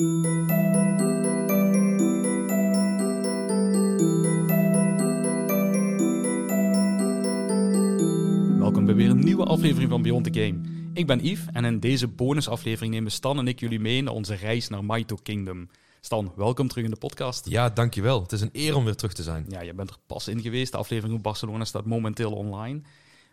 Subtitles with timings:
[0.00, 0.16] Welkom
[8.86, 10.60] bij weer een nieuwe aflevering van Beyond the Game.
[10.92, 14.34] Ik ben Yves en in deze bonusaflevering nemen Stan en ik jullie mee naar onze
[14.34, 15.68] reis naar Maito Kingdom.
[16.00, 17.48] Stan, welkom terug in de podcast.
[17.48, 18.22] Ja, dankjewel.
[18.22, 19.46] Het is een eer om weer terug te zijn.
[19.48, 20.72] Ja, je bent er pas in geweest.
[20.72, 22.80] De aflevering op Barcelona staat momenteel online.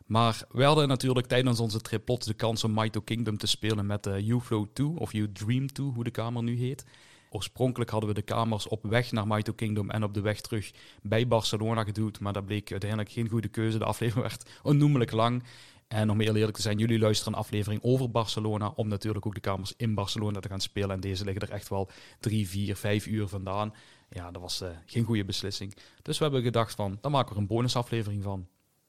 [0.08, 3.86] Maar we hadden natuurlijk tijdens onze trip plots de kans om Maito Kingdom te spelen
[3.86, 6.86] met de U-Flow 2, of U-Dream 2, hoe de kamer nu heet.
[7.30, 10.72] Oorspronkelijk hadden we de kamers op weg naar Maito Kingdom en op de weg terug
[11.02, 13.78] bij Barcelona gedoe, maar dat bleek uiteindelijk geen goede keuze.
[13.78, 15.44] De aflevering werd onnoemelijk lang.
[15.88, 19.34] En om heel eerlijk te zijn, jullie luisteren een aflevering over Barcelona, om natuurlijk ook
[19.34, 20.90] de kamers in Barcelona te gaan spelen.
[20.90, 23.74] En deze liggen er echt wel drie, vier, vijf uur vandaan.
[24.10, 25.76] Ja, dat was uh, geen goede beslissing.
[26.02, 28.48] Dus we hebben gedacht van, dan maken we een bonusaflevering van.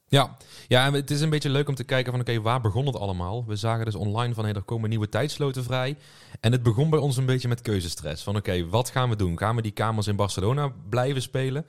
[0.09, 0.37] Ja.
[0.67, 3.45] ja, het is een beetje leuk om te kijken van oké, waar begon het allemaal?
[3.47, 5.97] We zagen dus online van hey, er komen nieuwe tijdsloten vrij.
[6.39, 8.23] En het begon bij ons een beetje met keuzestress.
[8.23, 9.37] Van oké, wat gaan we doen?
[9.37, 11.65] Gaan we die kamers in Barcelona blijven spelen?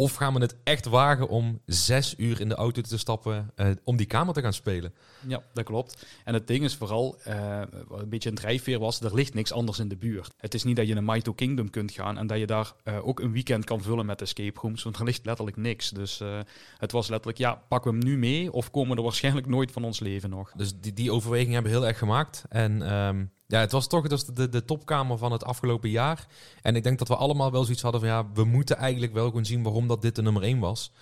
[0.00, 3.70] Of gaan we het echt wagen om zes uur in de auto te stappen uh,
[3.84, 4.92] om die kamer te gaan spelen?
[5.26, 6.06] Ja, dat klopt.
[6.24, 9.52] En het ding is vooral, uh, wat een beetje een drijfveer was, er ligt niks
[9.52, 10.34] anders in de buurt.
[10.36, 13.06] Het is niet dat je naar Maito Kingdom kunt gaan en dat je daar uh,
[13.06, 15.90] ook een weekend kan vullen met escape rooms, want er ligt letterlijk niks.
[15.90, 16.22] Dus
[16.76, 19.72] het was letterlijk, ja, pakken we hem nu mee of komen we er waarschijnlijk nooit
[19.72, 20.52] van ons leven nog.
[20.56, 22.44] Dus die, die overweging hebben we heel erg gemaakt.
[22.48, 26.26] En um, ja, het was toch dus de, de topkamer van het afgelopen jaar.
[26.62, 29.26] En ik denk dat we allemaal wel zoiets hadden van ja, we moeten eigenlijk wel
[29.26, 30.92] gewoon zien waarom dat dit de nummer 1 was.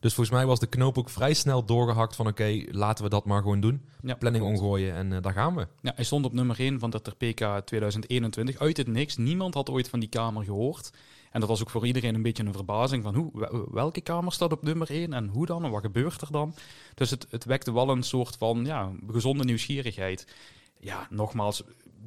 [0.00, 3.24] Dus volgens mij was de knoop ook vrij snel doorgehakt van oké, laten we dat
[3.24, 3.82] maar gewoon doen.
[4.02, 5.66] Ja, Planning omgooien en uh, daar gaan we.
[5.80, 9.16] Ja, hij stond op nummer 1 van de PK 2021 uit het niks.
[9.16, 10.90] Niemand had ooit van die kamer gehoord.
[11.30, 14.52] En dat was ook voor iedereen een beetje een verbazing van hoe, welke kamer staat
[14.52, 16.54] op nummer 1 en hoe dan en wat gebeurt er dan.
[16.94, 20.26] Dus het, het wekte wel een soort van ja, gezonde nieuwsgierigheid.
[20.84, 21.62] Ja, nogmaals,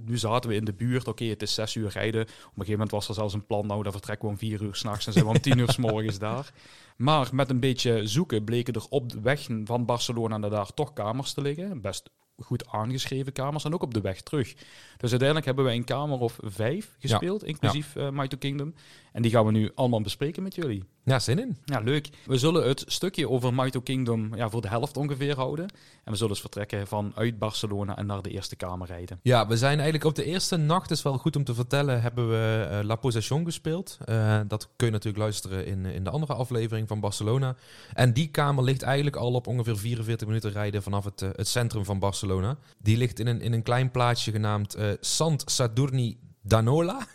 [0.05, 1.07] nu zaten we in de buurt.
[1.07, 2.21] Oké, het is zes uur rijden.
[2.21, 3.67] Op een gegeven moment was er zelfs een plan.
[3.67, 5.77] Nou, dan vertrekken we om vier uur s'nachts en zijn we om tien uur s
[5.77, 6.53] morgens daar.
[6.97, 10.93] Maar met een beetje zoeken bleken er op de weg van Barcelona naar daar toch
[10.93, 11.81] kamers te liggen.
[11.81, 12.09] Best
[12.43, 14.53] goed aangeschreven kamers en ook op de weg terug.
[14.97, 18.11] Dus uiteindelijk hebben wij een kamer of vijf gespeeld, inclusief ja.
[18.11, 18.73] Uh, Kingdom.
[19.11, 20.83] En die gaan we nu allemaal bespreken met jullie.
[21.03, 21.57] Ja, zin in.
[21.65, 22.09] Ja, leuk.
[22.25, 25.65] We zullen het stukje over Maito Kingdom ja, voor de helft ongeveer houden.
[26.03, 29.19] En we zullen dus vertrekken vanuit Barcelona en naar de eerste kamer rijden.
[29.21, 32.29] Ja, we zijn eigenlijk op de eerste nacht, is wel goed om te vertellen, hebben
[32.29, 33.97] we uh, La Possession gespeeld.
[34.05, 37.55] Uh, dat kun je natuurlijk luisteren in, in de andere aflevering van Barcelona.
[37.93, 41.85] En die kamer ligt eigenlijk al op ongeveer 44 minuten rijden vanaf het, het centrum
[41.85, 42.26] van Barcelona.
[42.77, 46.17] Die ligt in een, in een klein plaatsje genaamd Sant Sadurni
[46.47, 46.97] Danola.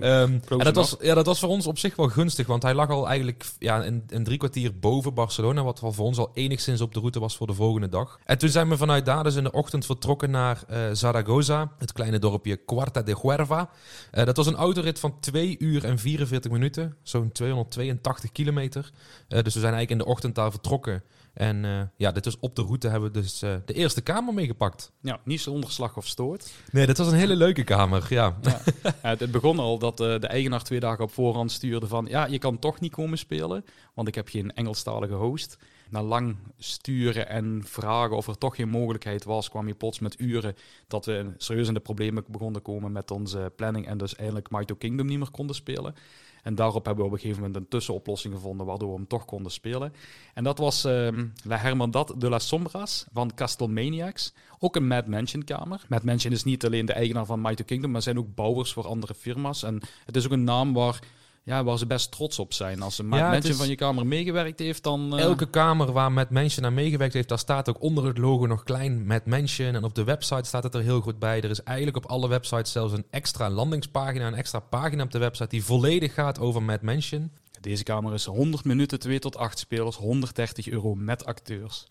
[0.00, 2.74] um, en dat was, ja, dat was voor ons op zich wel gunstig, want hij
[2.74, 6.80] lag al eigenlijk ja, een, een drie kwartier boven Barcelona, wat voor ons al enigszins
[6.80, 8.18] op de route was voor de volgende dag.
[8.24, 11.92] En toen zijn we vanuit daar dus in de ochtend vertrokken naar uh, Zaragoza, het
[11.92, 13.70] kleine dorpje Cuarta de Huerva.
[14.12, 18.90] Uh, dat was een autorit van 2 uur en 44 minuten, zo'n 282 kilometer.
[19.28, 21.02] Uh, dus we zijn eigenlijk in de ochtend daar vertrokken.
[21.32, 24.34] En uh, ja, dit was op de route hebben we dus uh, de eerste kamer
[24.34, 24.92] meegepakt.
[25.00, 26.52] Ja, niet zonder slag of stoort.
[26.70, 28.36] Nee, dit was een hele leuke kamer, ja.
[28.42, 28.60] ja.
[28.82, 32.06] ja het begon al dat uh, de eigenaar twee dagen op voorhand stuurde van...
[32.08, 35.56] ja, je kan toch niet komen spelen, want ik heb geen Engelstalige host.
[35.90, 39.48] Na lang sturen en vragen of er toch geen mogelijkheid was...
[39.48, 40.54] kwam je plots met uren
[40.86, 43.86] dat we serieus in de problemen begonnen te komen met onze planning...
[43.86, 45.94] en dus eindelijk Mighty Kingdom niet meer konden spelen.
[46.42, 49.24] En daarop hebben we op een gegeven moment een tussenoplossing gevonden waardoor we hem toch
[49.24, 49.92] konden spelen.
[50.34, 54.32] En dat was um, La Hermandad de las Sombras van Castlemaniacs.
[54.58, 55.84] Ook een Mad Mansion kamer.
[55.88, 58.86] Mad Mansion is niet alleen de eigenaar van Mighty Kingdom, maar zijn ook bouwers voor
[58.86, 59.62] andere firma's.
[59.62, 61.00] En het is ook een naam waar
[61.44, 62.82] ja, waar ze best trots op zijn.
[62.82, 65.14] Als een ja, mensen van je kamer meegewerkt heeft, dan...
[65.14, 65.20] Uh...
[65.20, 68.62] Elke kamer waar met mensen aan meegewerkt heeft, daar staat ook onder het logo nog
[68.62, 69.74] klein met Mansion.
[69.74, 71.40] En op de website staat het er heel goed bij.
[71.40, 75.18] Er is eigenlijk op alle websites zelfs een extra landingspagina, een extra pagina op de
[75.18, 77.30] website die volledig gaat over Mad Mansion.
[77.60, 81.86] Deze kamer is 100 minuten, 2 tot 8 spelers, 130 euro met acteurs.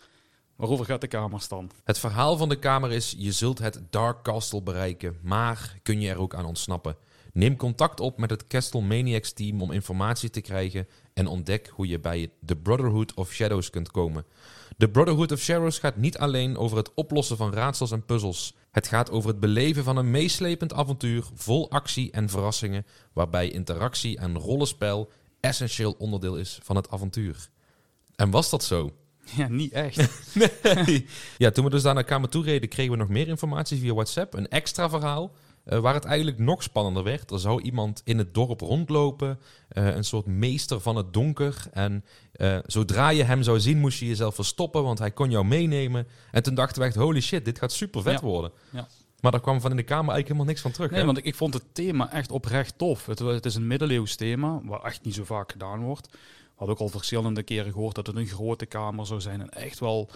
[0.56, 1.72] Waarover gaat de kamer dan?
[1.84, 6.10] Het verhaal van de kamer is: je zult het Dark Castle bereiken, maar kun je
[6.10, 6.96] er ook aan ontsnappen.
[7.34, 11.88] Neem contact op met het Castle Maniacs team om informatie te krijgen en ontdek hoe
[11.88, 14.26] je bij The Brotherhood of Shadows kunt komen.
[14.78, 18.56] The Brotherhood of Shadows gaat niet alleen over het oplossen van raadsels en puzzels.
[18.72, 24.18] Het gaat over het beleven van een meeslepend avontuur vol actie en verrassingen, waarbij interactie
[24.18, 25.10] en rollenspel
[25.40, 27.50] essentieel onderdeel is van het avontuur.
[28.16, 28.92] En was dat zo?
[29.36, 30.10] Ja, niet echt.
[30.86, 31.06] nee.
[31.38, 33.94] Ja, toen we dus daar naar Kamer toe reden, kregen we nog meer informatie via
[33.94, 34.34] WhatsApp.
[34.34, 35.32] Een extra verhaal
[35.66, 37.32] uh, waar het eigenlijk nog spannender werd.
[37.32, 39.40] Er zou iemand in het dorp rondlopen,
[39.74, 41.66] uh, een soort meester van het donker.
[41.72, 42.06] En
[42.36, 46.08] uh, zodra je hem zou zien, moest je jezelf verstoppen, want hij kon jou meenemen.
[46.32, 48.26] En toen dachten we echt, holy shit, dit gaat super vet ja.
[48.26, 48.52] worden.
[48.70, 48.88] Ja.
[49.22, 50.90] Maar daar kwam van in de kamer eigenlijk helemaal niks van terug.
[50.90, 51.06] Nee, hè?
[51.06, 53.06] want ik, ik vond het thema echt oprecht tof.
[53.06, 56.08] Het, is een middeleeuws thema, waar echt niet zo vaak gedaan wordt.
[56.12, 56.18] We
[56.56, 59.42] hadden ook al verschillende keren gehoord dat het een grote kamer zou zijn.
[59.42, 60.10] En echt wel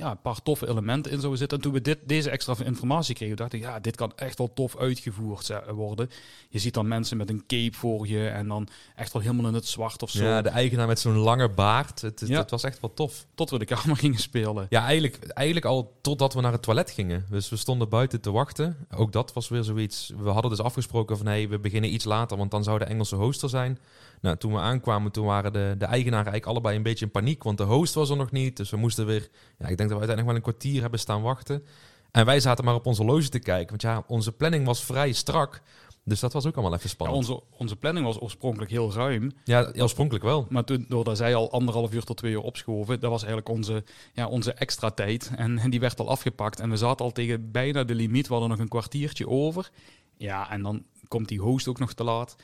[0.00, 1.58] ja, een paar toffe elementen in zouden zitten.
[1.58, 4.52] En toen we dit, deze extra informatie kregen, dacht ik, ja, dit kan echt wel
[4.54, 6.10] tof uitgevoerd ze- worden.
[6.48, 9.54] Je ziet dan mensen met een cape voor je en dan echt wel helemaal in
[9.54, 10.24] het zwart of zo.
[10.24, 12.00] Ja, de eigenaar met zo'n lange baard.
[12.00, 12.38] Het, het, Ja.
[12.38, 13.26] het was echt wel tof.
[13.34, 14.66] Tot we de kamer gingen spelen.
[14.68, 17.26] Ja, eigenlijk, eigenlijk al totdat we naar het toilet gingen.
[17.30, 18.76] Dus we stonden buiten te wachten.
[18.96, 20.12] Ook dat was weer zoiets.
[20.18, 23.16] We hadden dus afgesproken van hey, we beginnen iets later, want dan zou de Engelse
[23.16, 23.78] host er zijn.
[24.20, 27.42] Nou, toen we aankwamen, toen waren de, de eigenaren eigenlijk allebei een beetje in paniek,
[27.42, 28.56] want de host was er nog niet.
[28.56, 29.28] Dus we moesten weer,
[29.58, 31.64] ja, ik denk dat we uiteindelijk wel een kwartier hebben staan wachten.
[32.10, 35.12] En wij zaten maar op onze loge te kijken, want ja, onze planning was vrij
[35.12, 35.62] strak.
[36.04, 37.18] Dus dat was ook allemaal even Ja, spannend.
[37.18, 39.32] onze, onze planning was oorspronkelijk heel ruim.
[39.44, 40.46] Ja, oorspronkelijk wel.
[40.48, 43.84] Maar toen, doordat zij al anderhalf uur tot twee uur opschoven, dat was eigenlijk onze,
[44.12, 45.30] ja, onze extra tijd.
[45.36, 46.60] En, en die werd al afgepakt.
[46.60, 48.26] En we zaten al tegen bijna de limiet.
[48.26, 49.70] We hadden nog een kwartiertje over.
[50.16, 52.36] Ja, en dan komt die host ook nog te laat.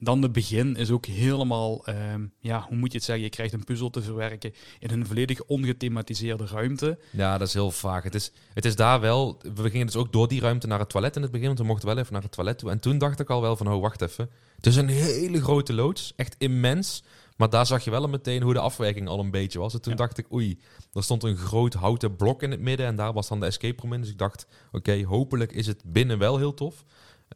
[0.00, 3.24] Dan de begin is ook helemaal, ehm, ja, hoe moet je het zeggen?
[3.24, 6.98] Je krijgt een puzzel te verwerken in een volledig ongethematiseerde ruimte.
[7.10, 8.02] Ja, dat is heel vaag.
[8.02, 9.40] Het is, het is daar wel.
[9.54, 11.46] We gingen dus ook door die ruimte naar het toilet in het begin.
[11.46, 12.70] Want we mochten wel even naar het toilet toe.
[12.70, 14.30] En toen dacht ik al wel van, oh, wacht even.
[14.56, 16.12] Het is een hele grote loods.
[16.16, 17.02] Echt immens.
[17.36, 19.74] Maar daar zag je wel meteen hoe de afwijking al een beetje was.
[19.74, 19.98] En toen Ja.
[19.98, 20.58] dacht ik, oei,
[20.92, 22.86] er stond een groot houten blok in het midden.
[22.86, 24.00] En daar was dan de escape room in.
[24.00, 26.84] Dus ik dacht, oké, hopelijk is het binnen wel heel tof.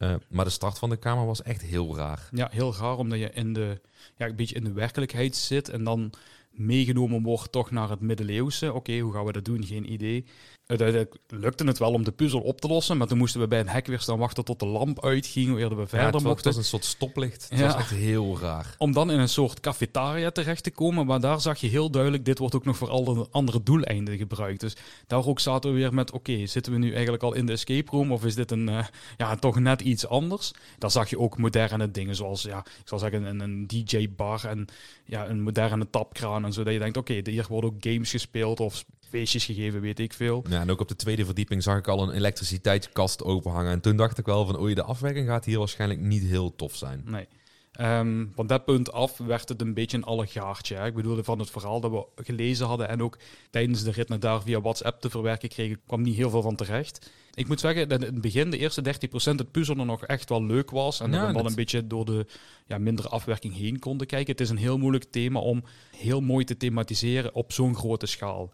[0.03, 2.29] Eh, maar de start van de kamer was echt heel raar.
[2.31, 3.81] Ja, heel raar, omdat je in de,
[4.17, 6.13] ja, een beetje in de werkelijkheid zit en dan
[6.51, 8.73] meegenomen wordt toch naar het middeleeuwse.
[8.73, 9.65] Oké, hoe gaan we dat doen?
[9.65, 10.25] Geen idee.
[10.67, 13.59] Uiteindelijk lukte het wel om de puzzel op te lossen, maar toen moesten we bij
[13.59, 16.21] een hek weer staan wachten tot de lamp uitging, eerder we Ja, verder het, was,
[16.23, 16.45] het mochten.
[16.51, 17.49] was een soort stoplicht.
[17.49, 17.65] Het Ja.
[17.65, 18.75] was echt heel raar.
[18.77, 22.25] Om dan in een soort cafetaria terecht te komen, maar daar zag je heel duidelijk,
[22.25, 24.59] dit wordt ook nog voor alle andere doeleinden gebruikt.
[24.59, 24.75] Dus
[25.07, 27.91] daar ook zaten we weer met, oké, zitten we nu eigenlijk al in de escape
[27.91, 28.85] room of is dit een, eh,
[29.17, 30.51] ja, toch net iets anders?
[30.77, 34.65] Daar zag je ook moderne dingen zoals, ja, ik zal zeggen, een, een DJ-bar en
[35.05, 36.63] ja, een moderne tapkraan en zo.
[36.63, 38.83] Dat je denkt, oké, hier worden ook games gespeeld of
[39.13, 40.43] feestjes gegeven, weet ik veel.
[40.49, 43.71] Ja, en ook op de tweede verdieping zag ik al een elektriciteitskast openhangen.
[43.71, 46.75] En toen dacht ik wel van, oei, de afwerking gaat hier waarschijnlijk niet heel tof
[46.75, 47.01] zijn.
[47.05, 47.27] Nee.
[47.73, 50.75] Ehm, van dat punt af werd het een beetje een allegaartje.
[50.75, 50.85] Hè.
[50.85, 53.17] Ik bedoel, van het verhaal dat we gelezen hadden en ook
[53.49, 56.55] tijdens de rit naar daar via WhatsApp te verwerken kregen, kwam niet heel veel van
[56.55, 57.11] terecht.
[57.33, 60.43] Ik moet zeggen dat in het begin, de eerste 30% het puzzelen nog echt wel
[60.45, 60.99] leuk was.
[60.99, 62.25] En Ja, dat we dan dat- een beetje door de
[62.67, 64.31] ja, mindere afwerking heen konden kijken.
[64.31, 65.63] Het is een heel moeilijk thema om
[65.97, 68.51] heel mooi te thematiseren op zo'n grote schaal.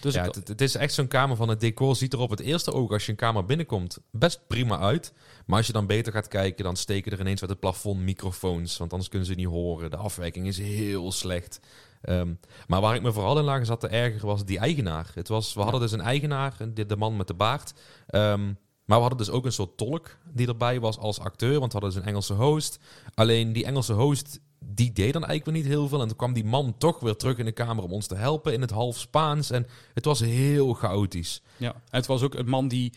[0.00, 2.30] Dus ja, ik- het, het is echt zo'n kamer van het decor ziet er op
[2.30, 5.12] het eerste oog als je een kamer binnenkomt best prima uit.
[5.46, 8.76] Maar als je dan beter gaat kijken, dan steken er ineens uit het plafond microfoons.
[8.76, 9.90] Want anders kunnen ze niet horen.
[9.90, 11.60] De afwijking is heel slecht.
[12.02, 12.34] Ehm,
[12.66, 15.10] maar waar ik me vooral in lagen zat te erger was die eigenaar.
[15.14, 17.72] Het was, we hadden dus een eigenaar, de, de man met de baard.
[18.06, 18.44] Ehm,
[18.84, 21.58] maar we hadden dus ook een soort tolk die erbij was als acteur.
[21.60, 22.78] Want we hadden dus een Engelse host.
[23.14, 26.00] Alleen die Engelse host, die deed dan eigenlijk weer niet heel veel.
[26.00, 28.52] En toen kwam die man toch weer terug in de kamer om ons te helpen
[28.52, 29.50] in het half Spaans.
[29.50, 31.42] En het was heel chaotisch.
[31.56, 32.92] Ja, het was ook een man die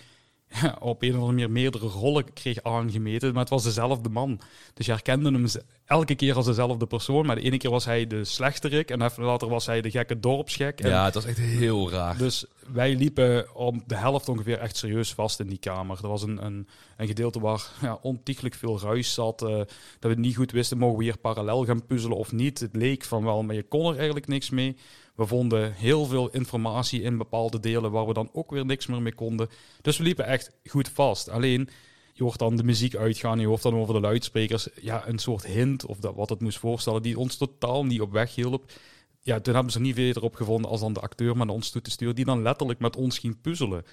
[0.80, 4.39] op een of andere manier meerdere rollen kreeg aangemeten, maar het was dezelfde man.
[4.74, 5.45] Dus je herkende hem
[5.86, 9.24] elke keer als dezelfde persoon, maar de ene keer was hij de slechterik en even
[9.24, 10.80] later was hij de gekke dorpsgek.
[10.80, 12.18] En Ja, het was echt heel raar.
[12.18, 16.00] Dus wij liepen om de helft ongeveer echt serieus vast in die kamer.
[16.01, 16.68] Er was een, een,
[16.98, 19.57] een gedeelte waar ja, ontiegelijk veel ruis zat, eh,
[20.00, 22.60] dat we niet goed wisten, mogen we hier parallel gaan puzzelen of niet.
[22.60, 24.77] Het leek van wel, maar je kon er eigenlijk niks mee.
[25.21, 29.01] We vonden heel veel informatie in bepaalde delen waar we dan ook weer niks meer
[29.01, 29.49] mee konden.
[29.81, 31.29] Dus we liepen echt goed vast.
[31.29, 31.69] Alleen,
[32.13, 35.45] je hoort dan de muziek uitgaan, je hoort dan over de luidsprekers ja, een soort
[35.45, 38.71] hint of dat, wat het moest voorstellen, die ons totaal niet op weg hielp.
[39.19, 41.69] Ja, toen hebben ze niet verder op gevonden als dan de acteur maar naar ons
[41.69, 43.85] toe te sturen, die dan letterlijk met ons ging puzzelen.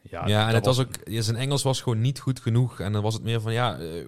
[0.00, 2.80] Ja, Ja, en het was ook, zijn Engels was gewoon niet goed genoeg.
[2.80, 4.06] En dan was het meer van, ja, eh,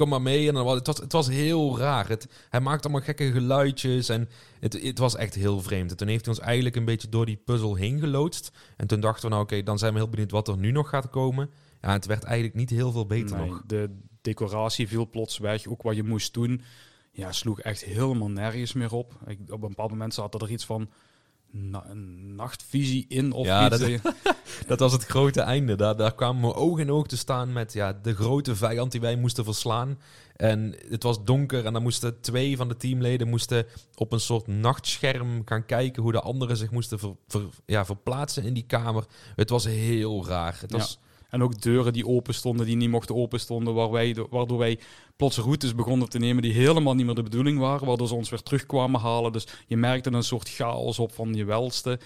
[0.00, 0.48] kom maar mee.
[0.48, 2.08] En dan was, het, was, het was heel raar.
[2.08, 4.28] Het, hij maakte allemaal gekke geluidjes en
[4.60, 5.90] het, het was echt heel vreemd.
[5.90, 8.52] En toen heeft hij ons eigenlijk een beetje door die puzzel heen geloodst.
[8.76, 10.88] En toen dachten we, nou oké, dan zijn we heel benieuwd wat er nu nog
[10.88, 11.50] gaat komen.
[11.80, 13.62] Ja, het werd eigenlijk niet heel veel beter Nee, nog.
[13.66, 15.66] De decoratie viel plots weg.
[15.66, 16.62] Ook wat je moest doen,
[17.12, 19.12] ja, sloeg echt helemaal nergens meer op.
[19.26, 20.90] Ik, op een bepaald moment zat er iets van
[21.52, 23.78] na- een nachtvisie in of Ja, iets.
[24.02, 24.14] dat-
[24.66, 25.76] Dat was het grote einde.
[25.76, 29.00] Daar, daar kwamen we oog in oog te staan met ja, de grote vijand die
[29.00, 29.98] wij moesten verslaan.
[30.36, 34.46] En het was donker en dan moesten twee van de teamleden moesten op een soort
[34.46, 39.04] nachtscherm gaan kijken hoe de anderen zich moesten ver- ver- ja, verplaatsen in die kamer.
[39.36, 40.56] Het was heel raar.
[40.60, 40.78] Het Ja.
[41.30, 44.78] En ook deuren die open stonden, die niet mochten open stonden, waar wij, waardoor wij
[45.16, 48.30] plots routes begonnen te nemen die helemaal niet meer de bedoeling waren, waardoor ze ons
[48.30, 49.32] weer terugkwamen halen.
[49.32, 51.98] Dus je merkte een soort chaos op van je welste.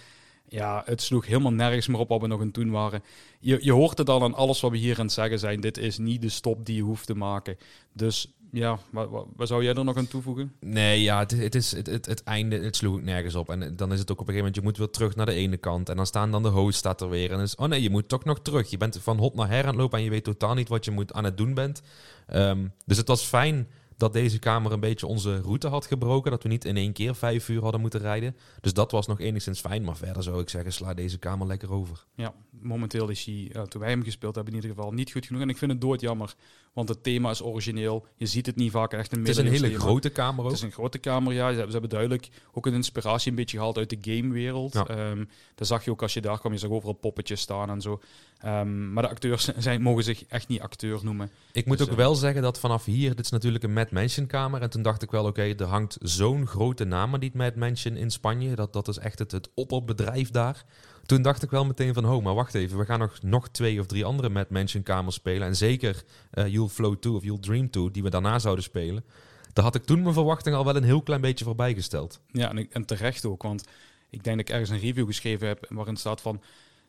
[0.49, 3.03] Ja, het sloeg helemaal nergens meer op wat we nog aan toen waren.
[3.41, 5.61] Je, je hoort het al aan alles wat we hier aan het zeggen zijn.
[5.61, 7.57] Dit is niet de stop die je hoeft te maken.
[7.93, 10.53] Dus ja, wat, wat, wat zou jij er nog aan toevoegen?
[10.61, 13.49] Nee, ja, het, is- het is het, het, het einde, het sloeg nergens op.
[13.51, 15.33] En dan is het ook op een gegeven moment, je moet weer terug naar de
[15.33, 15.89] ene kant.
[15.89, 17.31] En dan staan dan de host staat er weer.
[17.31, 18.71] En dan is, oh nee, je moet toch nog terug.
[18.71, 20.85] Je bent van hot naar her aan het lopen en je weet totaal niet wat
[20.85, 21.83] je moet aan het doen bent.
[22.27, 26.31] Ehm, dus het was fijn dat deze kamer een beetje onze route had gebroken.
[26.31, 28.37] Dat we niet in één keer vijf uur hadden moeten rijden.
[28.61, 29.85] Dus dat was nog enigszins fijn.
[29.85, 32.05] Maar verder zou ik zeggen, sla deze kamer lekker over.
[32.15, 35.27] Ja, momenteel is hij, eh, toen wij hem gespeeld hebben, in ieder geval niet goed
[35.27, 35.43] genoeg.
[35.43, 36.35] En ik vind het doodjammer,
[36.75, 38.07] want het thema is origineel.
[38.17, 40.51] Je ziet het niet vaak echt in Het is een hele grote kamer ook.
[40.51, 41.39] Het is een grote kamer, ja.
[41.39, 44.73] Ze hebben, ze hebben duidelijk ook een inspiratie een beetje gehaald uit de gamewereld.
[44.73, 44.87] Ja.
[44.87, 46.53] Ehm, dat zag je ook als je daar kwam.
[46.53, 48.01] Je zag overal poppetjes staan en zo.
[48.39, 51.31] Ehm, maar de acteurs zijn, mogen zich echt niet acteur noemen.
[51.53, 53.91] Ik moet Dus, ook eh, wel zeggen dat vanaf hier, dit is natuurlijk een Mad
[53.91, 54.63] Mansion kamer.
[54.63, 57.97] En toen dacht ik wel, oké, er hangt zo'n grote naam aan die Mad Mansion
[57.97, 58.55] in Spanje.
[58.55, 60.65] Dat, dat is echt het, het opperbedrijf daar.
[61.07, 62.79] Toen dacht ik wel meteen van, oh, maar wacht even.
[62.79, 65.47] We gaan nog, nog twee of drie andere Mad Mansion kamers spelen.
[65.47, 69.05] En zeker eh You'll Flow 2 of You'll Dream 2, die we daarna zouden spelen.
[69.53, 72.21] Daar had ik toen mijn verwachting al wel een heel klein beetje voorbij gesteld.
[72.33, 73.65] Ja, en terecht ook, want
[74.11, 76.43] ik denk dat ik ergens een review geschreven heb waarin staat van...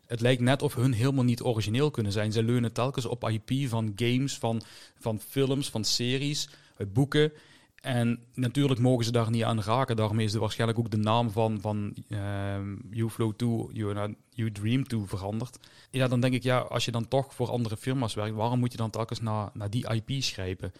[0.05, 2.31] Het lijkt net of hun helemaal niet origineel kunnen zijn.
[2.31, 4.61] Ze leunen telkens op IP van games, van,
[4.99, 7.31] van films, van series, uit boeken.
[7.85, 9.95] En natuurlijk mogen ze daar niet aan raken.
[9.95, 13.67] Daarmee is er waarschijnlijk ook de naam van, van ehm You Flow 2,
[14.31, 15.59] you, Dream 2 veranderd.
[15.91, 18.71] Ja, dan denk ik, ja, als je dan toch voor andere firma's werkt, waarom moet
[18.71, 20.71] je dan telkens naar, naar die IP schrijven?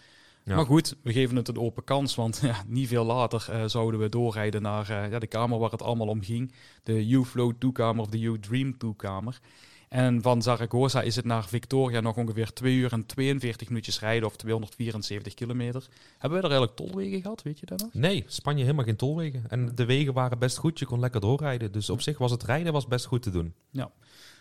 [0.44, 0.56] Ja.
[0.56, 4.00] Maar goed, we geven het een open kans, want ja, niet veel later eh, zouden
[4.00, 6.52] we doorrijden naar eh, ja, de kamer waar het allemaal om ging.
[6.82, 9.40] De U-Flow 2-kamer of de U-Dream 2-kamer.
[9.88, 14.28] En van Zaragoza is het naar Victoria nog ongeveer 2 uur en 42 minuutjes rijden
[14.28, 15.86] of 274 kilometer.
[16.18, 17.94] Hebben we er eigenlijk tolwegen gehad, weet je dat nog?
[17.94, 19.44] Nee, Spanje helemaal geen tolwegen.
[19.48, 21.72] En de wegen waren best goed, je kon lekker doorrijden.
[21.72, 23.54] Dus op zich was het rijden was best goed te doen.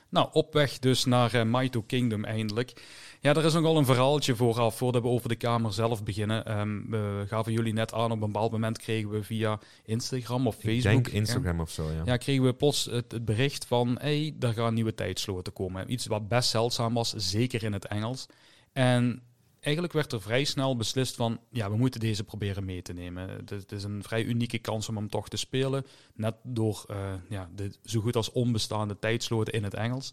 [0.10, 2.84] Nou, op weg dus naar eh, Maito Kingdom eindelijk.
[3.26, 6.46] Ja, er is nogal een verhaaltje vooraf, voordat we over de kamer zelf beginnen.
[6.46, 10.56] Ehm, we gaven jullie net aan, op een bepaald moment kregen we via Instagram of
[10.56, 10.84] Ik Facebook...
[10.84, 12.02] denk eh, Instagram of zo, ja.
[12.06, 15.92] Ja, kregen we plots het, het bericht van, hey, daar gaan nieuwe tijdsloten komen.
[15.92, 18.26] Iets wat best zeldzaam was, zeker in het Engels.
[18.74, 19.22] En
[19.60, 23.30] eigenlijk werd er vrij snel beslist van, ja, we moeten deze proberen mee te nemen.
[23.30, 26.84] Het, is- het is een vrij unieke kans om hem toch te spelen, net door
[26.88, 26.98] eh,
[27.30, 30.12] ja, de zo goed als onbestaande tijdsloten in het Engels.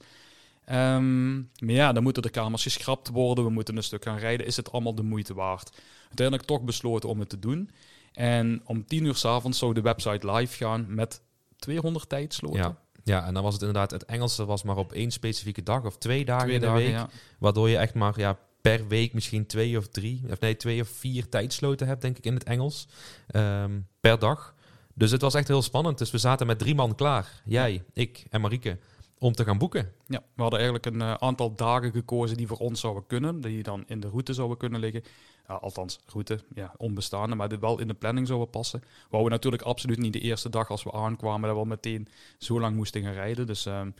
[0.72, 4.46] Ehm, maar ja, dan moeten de kamers geschrapt worden, we moeten een stuk gaan rijden.
[4.46, 5.70] Is het allemaal de moeite waard?
[6.02, 7.70] Uiteindelijk toch besloten om het te doen.
[8.12, 11.22] En om tien uur s'avonds zou de website live gaan met
[11.58, 12.58] 200 tijdsloten.
[12.58, 12.80] Ja.
[13.04, 15.96] Ja, en dan was het inderdaad, het Engelse was maar op één specifieke dag of
[15.98, 16.92] twee dagen Twee in de dagen, week.
[16.92, 17.08] ja.
[17.38, 20.88] Waardoor je echt maar ja, per week misschien twee of drie, of nee, twee of
[20.88, 22.88] vier tijdsloten hebt, denk ik, in het Engels.
[23.26, 24.54] ehm, per dag.
[24.94, 25.98] Dus het was echt heel spannend.
[25.98, 27.42] Dus we zaten met drie man klaar.
[27.44, 28.78] Jij, ik en Marieke.
[29.22, 29.92] Om te gaan boeken.
[30.06, 33.62] Ja, we hadden eigenlijk een eh, aantal dagen gekozen die voor ons zouden kunnen, die
[33.62, 35.02] dan in de route zouden kunnen liggen.
[35.46, 38.82] Althans, route, ja, onbestaande, maar die wel in de planning zouden passen.
[39.10, 42.08] Wou we natuurlijk absoluut niet de eerste dag als we aankwamen, dat we al meteen
[42.38, 43.46] zo lang moesten gaan rijden.
[43.46, 43.90] Dus ehm,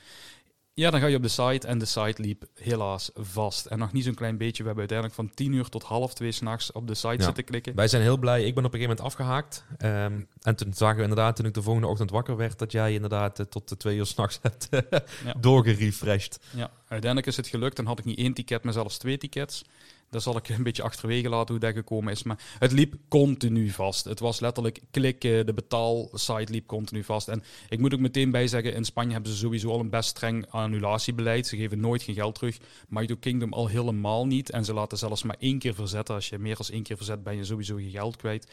[0.74, 3.66] ja, dan ga je op de site en de site liep helaas vast.
[3.66, 6.32] En nog niet zo'n klein beetje, we hebben uiteindelijk van 10 uur tot half twee
[6.32, 7.22] s'nachts op de site Ja.
[7.24, 7.74] zitten klikken.
[7.74, 8.44] Wij zijn heel blij.
[8.44, 9.64] Ik ben op een gegeven moment afgehaakt.
[9.78, 12.92] Ehm, en toen zagen we inderdaad, toen ik de volgende ochtend wakker werd, dat jij
[12.94, 14.80] inderdaad eh, tot de twee uur s'nachts hebt eh,
[15.24, 15.34] Ja.
[15.40, 16.38] doorgerefreshed.
[16.50, 17.76] Ja, uiteindelijk is het gelukt.
[17.76, 19.64] Dan had ik niet één ticket, maar zelfs twee tickets.
[20.12, 22.22] Dat zal ik een beetje achterwege laten hoe dat gekomen is.
[22.22, 24.04] Maar het liep continu vast.
[24.04, 27.28] Het was letterlijk klikken, de betaalsite liep continu vast.
[27.28, 30.08] En ik moet ook meteen bij zeggen, in Spanje hebben ze sowieso al een best
[30.08, 31.46] streng annulatiebeleid.
[31.46, 32.58] Ze geven nooit geen geld terug.
[32.88, 34.50] Mighty Kingdom al helemaal niet.
[34.50, 36.14] En ze laten zelfs maar één keer verzetten.
[36.14, 38.46] Als je meer dan één keer verzet, ben je sowieso je geld kwijt.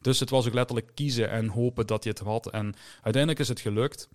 [0.00, 2.50] Dus het was ook letterlijk kiezen en hopen dat je het had.
[2.50, 4.08] En uiteindelijk is het gelukt.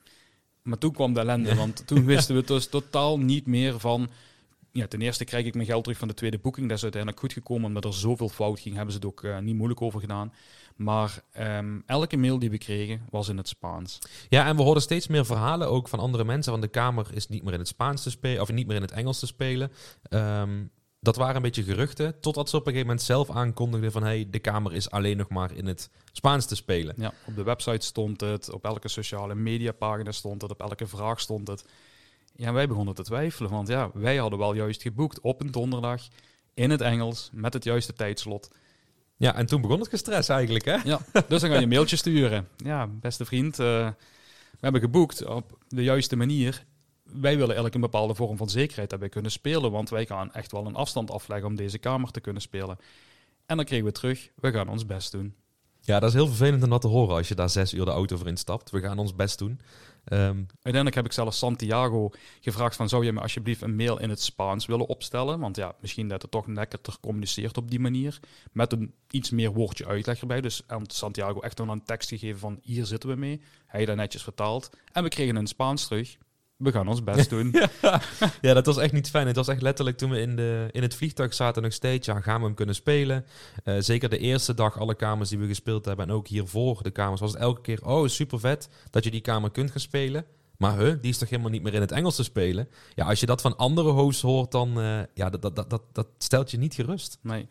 [0.61, 4.09] Maar toen kwam de ellende, want toen wisten we dus totaal niet meer van...
[4.73, 6.67] Ja, ten eerste krijg ik mijn geld terug van de tweede boeking.
[6.67, 9.39] Dat is uiteindelijk goed gekomen, omdat er zoveel fout ging, hebben ze het ook eh,
[9.39, 10.33] niet moeilijk over gedaan.
[10.75, 13.99] Maar ehm, elke mail die we kregen was in het Spaans.
[14.29, 16.51] Ja, en we hoorden steeds meer verhalen ook van andere mensen.
[16.51, 18.81] Want de kamer is niet meer in het Spaans te spelen, of niet meer in
[18.81, 19.71] het Engels te spelen.
[20.09, 20.63] Ehm,
[20.99, 24.03] dat waren een beetje geruchten, totdat ze op een gegeven moment zelf aankondigden van...
[24.03, 26.95] hey, de kamer is alleen nog maar in het Spaans te spelen.
[26.97, 31.19] Ja, op de website stond het, op elke sociale mediapagina stond het, op elke vraag
[31.19, 31.65] stond het.
[32.35, 36.01] Ja, wij begonnen te twijfelen, want ja, wij hadden wel juist geboekt op een donderdag
[36.53, 38.49] in het Engels met het juiste tijdslot.
[39.17, 40.75] Ja, en toen begon het gestres eigenlijk, hè?
[40.83, 42.47] Ja, dus dan ga je een mailtje sturen.
[42.57, 43.87] Ja, beste vriend, eh,
[44.51, 46.65] we hebben geboekt op de juiste manier.
[47.03, 50.33] Wij willen eigenlijk een bepaalde vorm van zekerheid dat wij kunnen spelen, want wij gaan
[50.33, 52.77] echt wel een afstand afleggen om deze kamer te kunnen spelen.
[53.45, 55.35] En dan kregen we terug, we gaan ons best doen.
[55.81, 57.91] Ja, dat is heel vervelend om dat te horen als je daar zes uur de
[57.91, 58.69] auto voor instapt.
[58.69, 59.59] We gaan ons best doen.
[60.03, 64.09] Ehm, Uiteindelijk heb ik zelfs Santiago gevraagd van zou je me alsjeblieft een mail in
[64.09, 65.39] het Spaans willen opstellen?
[65.39, 68.19] Want ja, misschien dat het toch lekkerder communiceert op die manier.
[68.51, 70.41] Met een iets meer woordje uitleg erbij.
[70.41, 73.41] Dus aan Santiago echt wel een tekst gegeven van hier zitten we mee.
[73.65, 74.69] Hij dat netjes vertaald.
[74.91, 76.17] En we kregen een Spaans terug.
[76.63, 77.55] We gaan ons best doen.
[78.41, 79.27] ja, dat was echt niet fijn.
[79.27, 82.07] Het was echt letterlijk toen we in, de, in het vliegtuig zaten nog steeds.
[82.07, 83.25] Ja, gaan we hem kunnen spelen?
[83.63, 86.07] Eh, zeker de eerste dag, alle kamers die we gespeeld hebben.
[86.07, 87.85] En ook hiervoor de kamers, was het elke keer...
[87.85, 90.25] Oh, super vet dat je die kamer kunt gaan spelen.
[90.57, 92.67] Maar huh, die is toch helemaal niet meer in het Engels te spelen?
[92.95, 94.79] Ja, als je dat van andere hosts hoort, dan...
[94.79, 97.17] Uh, ja, dat, dat, dat, dat, dat stelt je niet gerust.
[97.21, 97.47] Nee.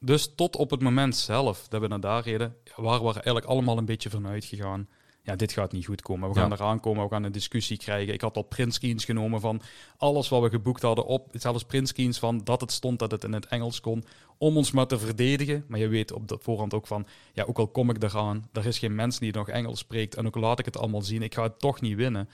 [0.00, 3.78] Dus tot op het moment zelf dat we naar daar reden, waren we eigenlijk allemaal
[3.78, 4.88] een beetje vanuit gegaan
[5.22, 6.28] ja, dit gaat niet goed komen.
[6.28, 8.14] We gaan eraan komen, we gaan een discussie krijgen.
[8.14, 9.62] Ik had al printscreens genomen van
[9.96, 13.32] alles wat we geboekt hadden op, zelfs printscreens van dat het stond dat het in
[13.32, 14.04] het Engels kon,
[14.38, 15.64] om ons maar te verdedigen.
[15.68, 18.66] Maar je weet op de voorhand ook van, ja, ook al kom ik eraan, er
[18.66, 21.34] is geen mens die nog Engels spreekt en ook laat ik het allemaal zien, ik
[21.34, 22.28] ga het toch niet winnen.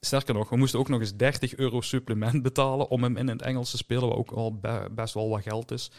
[0.00, 3.42] Sterker nog, we moesten ook nog eens 30 euro supplement betalen om hem in het
[3.42, 5.90] Engels te spelen, wat ook al best wel wat geld is.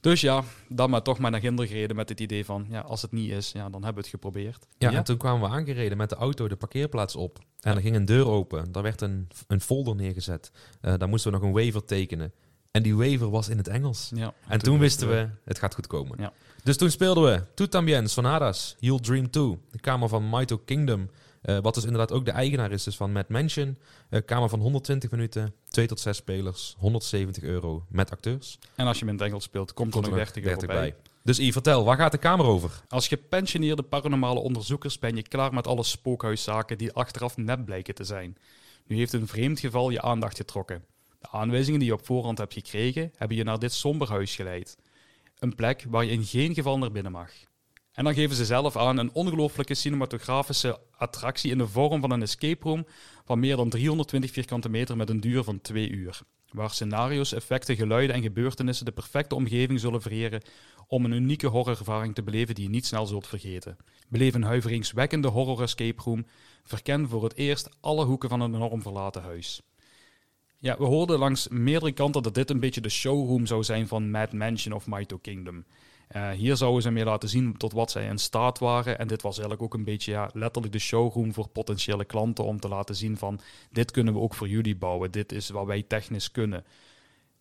[0.00, 3.02] Dus ja, dan maar toch maar naar Ginder gereden met het idee van, ja, als
[3.02, 4.66] het niet is, ja, dan hebben we het geprobeerd.
[4.78, 7.38] Ja, en toen kwamen we aangereden met de auto de parkeerplaats op.
[7.60, 8.72] En er ging een deur open.
[8.72, 10.50] Daar werd een, een folder neergezet.
[10.82, 12.32] Uh, daar moesten we nog een waiver tekenen.
[12.70, 14.10] En die waiver was in het Engels.
[14.14, 16.16] Ja, en, toen, wisten we, het gaat goed komen.
[16.20, 16.32] Ja.
[16.62, 21.10] Dus toen speelden we Tú también Sonadas, You'll Dream 2, de kamer van Maito Kingdom.
[21.46, 23.76] Uh, wat dus inderdaad ook de eigenaar is dus van Mad Mansion.
[24.10, 28.58] Uh, kamer van 120 minuten, 2 tot 6 spelers, 170 euro met acteurs.
[28.74, 30.78] En als je hem in het Engels speelt, komt, er nog 30 euro 30 bij.
[30.78, 30.94] bij.
[31.22, 32.82] Dus Yves, vertel, waar gaat de kamer over?
[32.88, 38.04] Als gepensioneerde paranormale onderzoekers ben je klaar met alle spookhuiszaken die achteraf nep blijken te
[38.04, 38.36] zijn.
[38.86, 40.84] Nu heeft een vreemd geval je aandacht getrokken.
[41.18, 44.76] De aanwijzingen die je op voorhand hebt gekregen, hebben je naar dit somber huis geleid.
[45.38, 47.30] Een plek waar je in geen geval naar binnen mag.
[47.96, 52.22] En dan geven ze zelf aan een ongelooflijke cinematografische attractie in de vorm van een
[52.22, 52.86] escape room
[53.24, 56.20] van meer dan 320 vierkante meter met een duur van twee uur.
[56.48, 60.42] Waar scenario's, effecten, geluiden en gebeurtenissen de perfecte omgeving zullen vereren
[60.86, 63.76] om een unieke horrorervaring te beleven die je niet snel zult vergeten.
[64.08, 66.26] Beleef een huiveringswekkende horror escape room,
[66.64, 69.62] verken voor het eerst alle hoeken van een enorm verlaten huis.
[70.58, 74.10] Ja, we hoorden langs meerdere kanten dat dit een beetje de showroom zou zijn van
[74.10, 75.64] Mad Mansion of Mytho Kingdom.
[76.16, 78.98] Uh, hier zouden ze meer laten zien tot wat zij in staat waren.
[78.98, 82.60] En dit was eigenlijk ook een beetje ja, letterlijk de showroom voor potentiële klanten om
[82.60, 83.40] te laten zien van
[83.70, 85.10] dit kunnen we ook voor jullie bouwen.
[85.10, 86.64] Dit is wat wij technisch kunnen.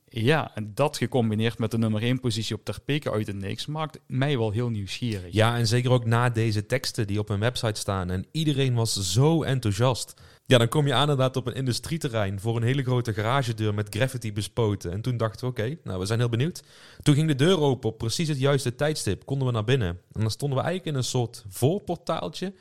[0.09, 3.99] Ja, en dat gecombineerd met de nummer 1 positie op Terpeke uit het niks maakt
[4.07, 5.33] mij wel heel nieuwsgierig.
[5.33, 8.09] Ja, en zeker ook na deze teksten die op hun website staan.
[8.09, 10.13] En iedereen was zo enthousiast.
[10.47, 13.95] Ja, dan kom je aan inderdaad op een industrieterrein voor een hele grote garagedeur met
[13.95, 14.91] graffiti bespoten.
[14.91, 16.63] En toen dachten we, oké, nou we zijn heel benieuwd.
[17.01, 19.87] Toen ging de deur open op precies het juiste tijdstip, konden we naar binnen.
[19.87, 22.53] En dan stonden we eigenlijk in een soort voorportaaltje.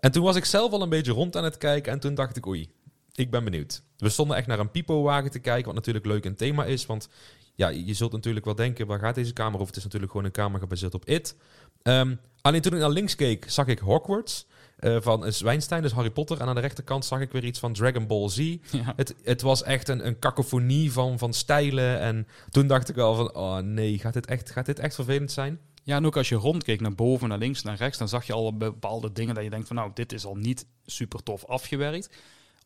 [0.00, 2.36] En toen was ik zelf al een beetje rond aan het kijken en toen dacht
[2.36, 2.70] ik, oei,
[3.14, 3.82] ik ben benieuwd.
[3.96, 6.86] We stonden echt naar een pipo-wagen te kijken, wat natuurlijk leuk een thema is.
[6.86, 7.08] Want
[7.54, 9.66] ja, je zult natuurlijk wel denken, waar gaat deze kamer over?
[9.66, 11.36] Het is natuurlijk gewoon een kamer gebaseerd op It.
[11.82, 14.46] Um, alleen toen ik naar links keek, zag ik Hogwarts.
[14.80, 16.40] Uh, van Zwijnstein, dus Harry Potter.
[16.40, 18.56] En aan de rechterkant zag ik weer iets van Dragon Ball Z.
[18.96, 21.98] Het, het was echt een, een kakofonie van, van stijlen.
[22.00, 25.32] En toen dacht ik wel van, oh nee, gaat dit, echt, gaat dit echt vervelend
[25.32, 25.60] zijn?
[25.82, 28.32] Ja, en ook als je rondkeek naar boven, naar links, naar rechts, dan zag je
[28.32, 32.10] al bepaalde dingen dat je denkt van, nou, dit is al niet super tof afgewerkt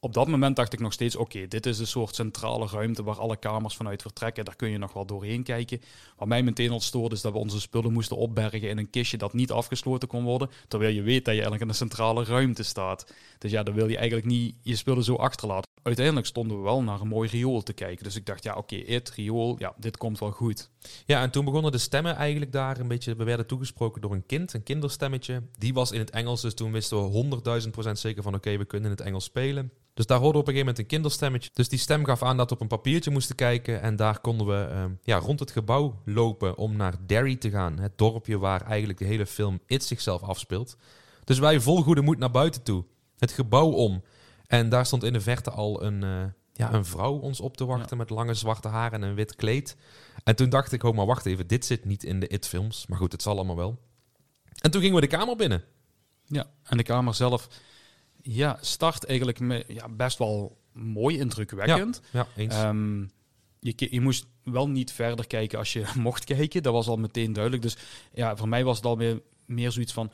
[0.00, 3.18] op dat moment dacht ik nog steeds: oké, dit is een soort centrale ruimte waar
[3.18, 4.44] alle kamers vanuit vertrekken.
[4.44, 5.80] Daar kun je nog wel doorheen kijken.
[6.16, 9.16] Wat mij meteen al stoorde, is dat we onze spullen moesten opbergen in een kistje
[9.16, 10.50] dat niet afgesloten kon worden.
[10.68, 13.12] Terwijl je weet dat je eigenlijk in een centrale ruimte staat.
[13.38, 15.68] Dus ja, dan wil je eigenlijk niet je spullen zo achterlaten.
[15.82, 18.04] Uiteindelijk stonden we wel naar een mooi riool te kijken.
[18.04, 20.70] Dus ik dacht, ja, oké, okay, het riool, ja, dit komt wel goed.
[21.06, 23.16] Ja, en toen begonnen de stemmen eigenlijk daar een beetje.
[23.16, 25.42] We werden toegesproken door een kind, een kinderstemmetje.
[25.58, 28.90] Die was in het Engels, dus toen wisten we 100.000% zeker van: oké, we kunnen
[28.90, 29.72] in het Engels spelen.
[29.94, 31.50] Dus daar hoorde op een gegeven moment een kinderstemmetje.
[31.52, 33.82] Dus die stem gaf aan dat we op een papiertje moesten kijken.
[33.82, 37.78] En daar konden we ehm, ja, rond het gebouw lopen om naar Derry te gaan.
[37.78, 40.76] Het dorpje waar eigenlijk de hele film It zichzelf afspeelt.
[41.24, 42.84] Dus wij vol goede moed naar buiten toe.
[43.18, 44.02] Het gebouw om.
[44.46, 46.22] En daar stond in de verte al een, uh,
[46.52, 49.76] ja, een vrouw ons op te wachten met lange zwarte haren en een wit kleed.
[50.24, 52.86] En toen dacht ik, oh maar wacht even, dit zit niet in de It-films.
[52.86, 53.78] Maar goed, het zal allemaal wel.
[54.60, 55.64] En toen gingen we de kamer binnen.
[56.24, 57.48] Ja, en de kamer zelf
[58.22, 62.00] ja, start eigenlijk met, ja, best wel mooi indrukwekkend.
[62.10, 62.54] Ja, ja eens.
[62.54, 63.00] Ehm,
[63.60, 66.62] je, je moest wel niet verder kijken als je mocht kijken.
[66.62, 67.62] Dat was al meteen duidelijk.
[67.62, 67.76] Dus
[68.12, 70.10] ja, voor mij was het al meer, zoiets van...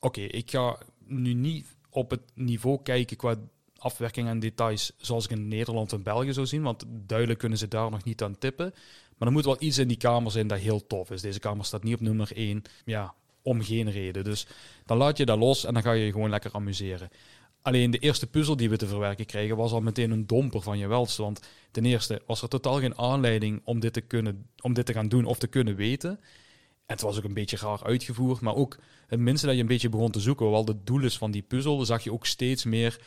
[0.00, 3.36] Oké, ik ga nu niet op het niveau kijken qua
[3.78, 6.62] afwerking en details zoals ik in Nederland en België zou zien.
[6.62, 8.74] Want duidelijk kunnen ze daar nog niet aan tippen.
[9.16, 11.20] Maar er moet wel iets in die kamer zijn dat heel tof is.
[11.20, 12.62] Deze kamer staat niet op nummer 1.
[12.84, 14.24] Ja, om geen reden.
[14.24, 14.46] Dus
[14.84, 17.10] dan laat je dat los en dan ga je je gewoon lekker amuseren.
[17.66, 20.78] Alleen de eerste puzzel die we te verwerken kregen was al meteen een domper van
[20.78, 21.22] je welste.
[21.22, 24.92] Want ten eerste was er totaal geen aanleiding om dit te, kunnen, om dit te
[24.92, 26.10] gaan doen of te kunnen weten.
[26.10, 29.66] En het was ook een beetje raar uitgevoerd, maar ook het minste dat je een
[29.66, 32.64] beetje begon te zoeken, wel de doel is van die puzzel, zag je ook steeds
[32.64, 33.00] meer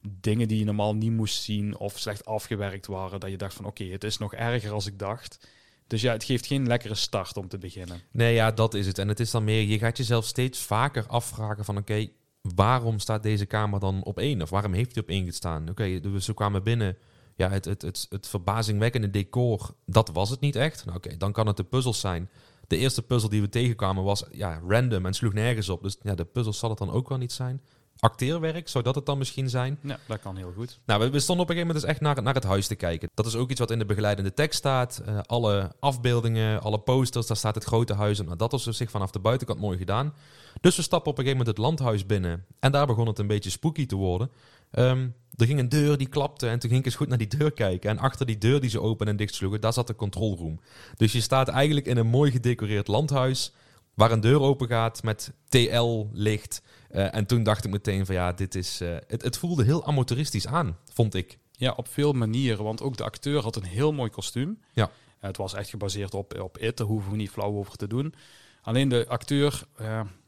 [0.00, 3.20] dingen die je normaal niet moest zien of slecht afgewerkt waren.
[3.20, 5.48] Dat je dacht van oké, het is nog erger als ik dacht.
[5.86, 8.00] Dus ja, het geeft geen lekkere start om te beginnen.
[8.10, 8.98] Nee, ja, dat is het.
[8.98, 12.08] En het is dan meer, je gaat jezelf steeds vaker afvragen van oké,
[12.54, 14.42] waarom staat deze kamer dan op één?
[14.42, 15.68] Of waarom heeft hij op één gestaan?
[15.68, 16.96] Oké, dus we kwamen binnen.
[17.36, 20.84] Ja, het, het, het, het verbazingwekkende decor, dat was het niet echt.
[20.84, 22.30] Nou, oké, dan kan het de puzzels zijn.
[22.66, 25.82] De eerste puzzel die we tegenkwamen was ja, random en sloeg nergens op.
[25.82, 27.60] Dus ja, de puzzels zal het dan ook wel niet zijn
[27.98, 29.78] acteerwerk, zou dat het dan misschien zijn?
[29.82, 30.78] Ja, dat kan heel goed.
[30.86, 33.10] Nou, we, stonden op een gegeven moment dus echt naar, naar het huis te kijken.
[33.14, 35.02] Dat is ook iets wat in de begeleidende tekst staat.
[35.08, 38.18] Uh, alle afbeeldingen, alle posters, daar staat het grote huis.
[38.18, 40.14] En nou, dat was dus zich vanaf de buitenkant mooi gedaan.
[40.60, 42.44] Dus we stappen op een gegeven moment het landhuis binnen.
[42.60, 44.30] En daar begon het een beetje spooky te worden.
[44.78, 47.36] Um, er ging een deur die klapte en toen ging ik eens goed naar die
[47.38, 47.90] deur kijken.
[47.90, 50.60] En achter die deur die ze open en dicht sloegen, daar zat de controlroom.
[50.96, 53.52] Dus je staat eigenlijk in een mooi gedecoreerd landhuis
[53.94, 56.62] waar een deur open gaat met TL-licht.
[56.94, 58.80] Eh, en toen dacht ik meteen van ja, dit is.
[58.80, 61.38] Uh, het, het voelde heel amateuristisch aan, vond ik.
[61.52, 62.64] Ja, op veel manieren.
[62.64, 64.58] Want ook de acteur had een heel mooi kostuum.
[64.72, 64.84] Ja.
[64.84, 67.86] Uh, het was echt gebaseerd op, op It, daar hoeven we niet flauw over te
[67.86, 68.14] doen.
[68.62, 69.62] Alleen de acteur,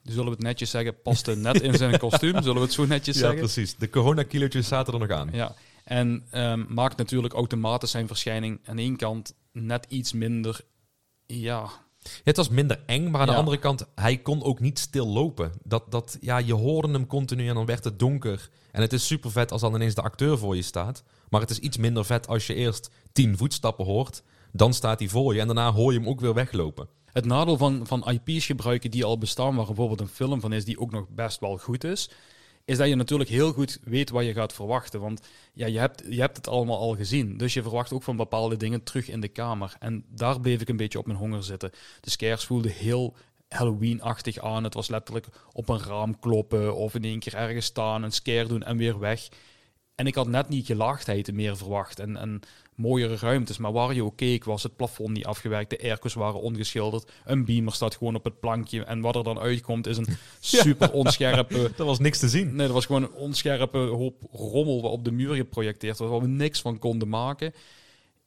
[0.03, 2.43] zullen we het netjes zeggen, paste net in zijn kostuum.
[2.43, 3.35] Zullen we het zo netjes zeggen?
[3.37, 3.77] Ja, precies.
[3.77, 5.29] De corona-kilootjes zaten er nog aan.
[5.33, 10.61] Ja, en um, maakt natuurlijk automatisch zijn verschijning aan één kant net iets minder,
[11.27, 11.71] ja,
[12.25, 15.53] het was minder eng, maar aan de andere kant, hij kon ook niet stil lopen.
[15.63, 18.51] Dat, dat, ja, je hoorde hem continu en dan werd het donker.
[18.71, 21.03] En het is super vet als dan ineens de acteur voor je staat.
[21.29, 24.23] Maar het is iets minder vet als je eerst tien voetstappen hoort.
[24.53, 26.89] Dan staat hij voor je en daarna hoor je hem ook weer weglopen.
[27.13, 30.65] Het nadeel van, van IP's gebruiken die al bestaan, waar bijvoorbeeld een film van is
[30.65, 32.11] die ook nog best wel goed is,
[32.67, 35.01] is dat je natuurlijk heel goed weet wat je gaat verwachten.
[35.01, 35.21] Want
[35.53, 37.37] ja, je, hebt, je hebt het allemaal al gezien.
[37.37, 39.77] Dus je verwacht ook van bepaalde dingen terug in de kamer.
[39.79, 41.71] En daar bleef ik een beetje op mijn honger zitten.
[42.01, 43.17] De scares voelden heel
[43.49, 44.65] Halloween-achtig aan.
[44.65, 48.49] Het was letterlijk op een raam kloppen of in één keer ergens staan, een scare
[48.49, 49.29] doen en weer weg.
[49.97, 51.99] En ik had net niet gelaagdheid meer verwacht.
[51.99, 52.41] En, en
[52.75, 53.59] mooiere ruimtes.
[53.59, 55.71] Maar waar je ook keek, was het plafond niet afgewerkt.
[55.71, 57.11] De airco's waren ongeschilderd.
[57.25, 58.85] Een beamer staat gewoon op het plankje.
[58.85, 61.71] En wat er dan uitkomt is een super onscherpe...
[61.79, 62.57] er was niks te zien.
[62.57, 66.11] Nee, er was gewoon een onscherpe hoop rommel op de muur geprojecteerd was.
[66.11, 67.55] Waar we niks van konden maken.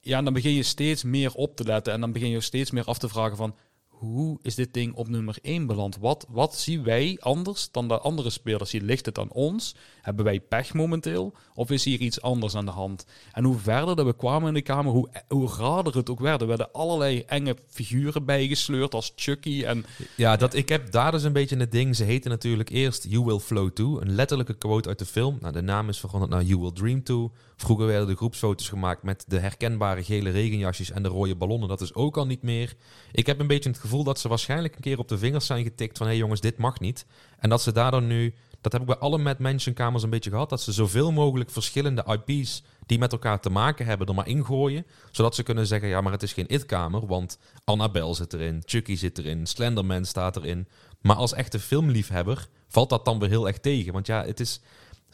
[0.01, 1.93] Ja, en dan begin je steeds meer op te letten.
[1.93, 3.55] En dan begin je steeds meer af te vragen van
[3.99, 5.97] hoe is dit ding op nummer 1 beland?
[5.97, 8.71] Wat, wat zien wij anders dan de andere spelers?
[8.71, 9.75] Hier ligt het aan ons?
[10.09, 11.33] Hebben wij pech momenteel?
[11.53, 13.05] Of is hier iets anders aan de hand?
[13.33, 16.41] En hoe verder dat we kwamen in de kamer, hoe, hoe raarder het ook werd.
[16.41, 19.63] Er werden allerlei enge figuren bijgesleurd als Chucky.
[19.63, 21.95] En, ja, dat, ik heb daar dus een beetje het ding.
[21.95, 23.99] Ze heten natuurlijk eerst You Will Flow To.
[24.01, 25.37] Een letterlijke quote uit de film.
[25.41, 27.31] Nou, de naam is veranderd naar You Will Dream To.
[27.55, 31.69] Vroeger werden de groepsfoto's gemaakt met de herkenbare gele regenjasjes en de rode ballonnen.
[31.69, 32.73] Dat is ook al niet meer.
[33.11, 35.63] Ik heb een beetje het gevoel dat ze waarschijnlijk een keer op de vingers zijn
[35.63, 37.05] getikt van hé hey jongens, dit mag niet.
[37.39, 40.29] En dat ze daardoor nu, dat heb ik bij alle Mad Mansion kamers een beetje
[40.29, 44.27] gehad, dat ze zoveel mogelijk verschillende IP's die met elkaar te maken hebben er maar
[44.27, 44.85] ingooien.
[45.11, 48.95] Zodat ze kunnen zeggen, ja maar het is geen It-kamer, want Annabelle zit erin, Chucky
[48.95, 50.67] zit erin, Slenderman staat erin.
[51.01, 53.93] Maar als echte filmliefhebber valt dat dan weer heel erg tegen.
[53.93, 54.61] Want ja, het is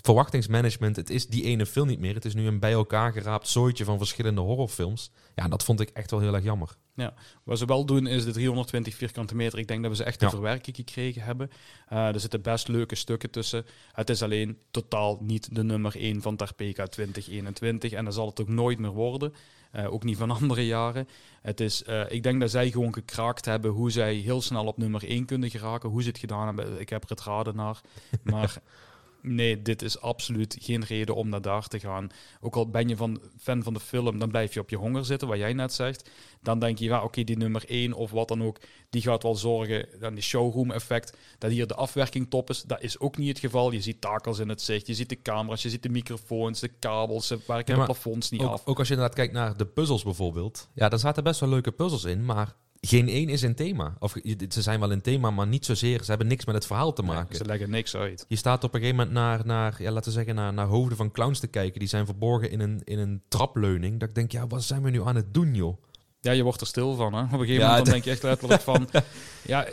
[0.01, 2.13] verwachtingsmanagement, het is die ene film niet meer.
[2.13, 5.11] Het is nu een bij elkaar geraapt zooitje van verschillende horrorfilms.
[5.35, 6.77] Ja, dat vond ik echt wel heel erg jammer.
[6.95, 9.59] Ja, wat ze wel doen is de 320 vierkante meter.
[9.59, 11.51] Ik denk dat we ze echt te verwerking gekregen hebben.
[11.93, 13.65] Uh, er zitten best leuke stukken tussen.
[13.91, 17.91] Het is alleen totaal niet de nummer 1 van Tarpeka 2021.
[17.91, 19.33] En dat zal het ook nooit meer worden.
[19.75, 21.07] Uh, ook niet van andere jaren.
[21.41, 24.77] Het is, uh, ik denk dat zij gewoon gekraakt hebben hoe zij heel snel op
[24.77, 25.89] nummer 1 kunnen geraken.
[25.89, 27.81] Hoe ze het gedaan hebben, ik heb er het raden naar.
[28.23, 28.57] Maar
[29.25, 32.09] nee, dit is absoluut geen reden om naar daar te gaan.
[32.41, 35.05] Ook al ben je van, fan van de film, dan blijf je op je honger
[35.05, 36.09] zitten, wat jij net zegt.
[36.41, 38.59] Dan denk je, ja, oké, die nummer 1 of wat dan ook,
[38.89, 42.61] die gaat wel zorgen, dan die showroom-effect, dat hier de afwerking top is.
[42.61, 43.71] Dat is ook niet het geval.
[43.71, 46.67] Je ziet takels in het zicht, je ziet de camera's, je ziet de microfoons, de
[46.67, 48.65] kabels, ze werken de plafonds niet af.
[48.65, 50.69] Ook als je inderdaad kijkt naar de puzzels bijvoorbeeld.
[50.73, 52.55] Ja, daar zaten best wel leuke puzzels in, maar
[52.87, 53.95] geen één is een thema.
[53.99, 54.15] Of
[54.49, 56.03] ze zijn wel een thema, maar niet zozeer.
[56.03, 57.35] Ze hebben niks met het verhaal te maken.
[57.35, 58.25] ze leggen niks uit.
[58.27, 60.97] Je staat op een gegeven moment naar, naar ja, laten we zeggen, naar, naar hoofden
[60.97, 61.79] van clowns te kijken.
[61.79, 63.99] Die zijn verborgen in een, in een trapleuning.
[63.99, 65.77] Dat ik denk, ja, wat zijn we nu aan het doen, joh?
[66.25, 67.13] Ja, je wordt er stil van.
[67.13, 67.23] Hè?
[67.23, 68.89] Op een gegeven moment denk je echt letterlijk van...
[69.45, 69.65] ja,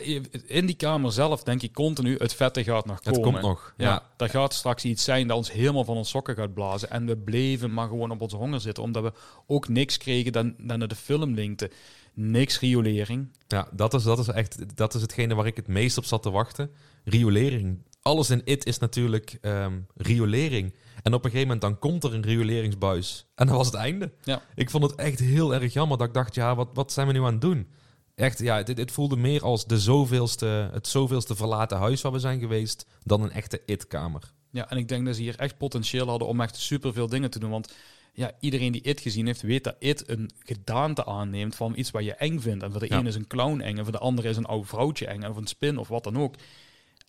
[0.45, 3.21] in die kamer zelf denk ik continu, het vette gaat nog komen.
[3.21, 3.89] Het komt nog, ja.
[3.89, 4.03] ja.
[4.17, 6.89] Er gaat straks iets zijn dat ons helemaal van ons sokken gaat blazen.
[6.89, 8.83] En we bleven maar gewoon op onze honger zitten.
[8.83, 9.13] Omdat we
[9.47, 11.71] ook niks kregen dan, dan de film linkte
[12.13, 13.27] niks riolering.
[13.47, 16.21] Ja, dat is, dat is echt dat is hetgene waar ik het meest op zat
[16.21, 16.71] te wachten.
[17.03, 17.83] Riolering.
[18.01, 20.73] Alles in IT is natuurlijk ehm, riolering.
[21.03, 23.25] En op een gegeven moment dan komt er een rioleringsbuis.
[23.35, 24.11] En dan was het einde.
[24.23, 24.41] Ja.
[24.55, 27.13] Ik vond het echt heel erg jammer dat ik dacht, ja, wat, wat zijn we
[27.13, 27.67] nu aan het doen?
[28.15, 32.19] Echt, ja, dit, dit voelde meer als de zoveelste, het zoveelste verlaten huis waar we
[32.19, 34.33] zijn geweest dan een echte IT-kamer.
[34.51, 37.39] Ja, en ik denk dat ze hier echt potentieel hadden om echt superveel dingen te
[37.39, 37.49] doen.
[37.49, 37.73] Want
[38.15, 42.03] ja, iedereen die It gezien heeft, weet dat It een gedaante aanneemt van iets wat
[42.03, 42.63] je eng vindt.
[42.63, 42.97] En voor de Ja.
[42.99, 45.35] ene is een clown eng, en voor de andere is een oud vrouwtje eng, of
[45.37, 46.35] een spin, of wat dan ook.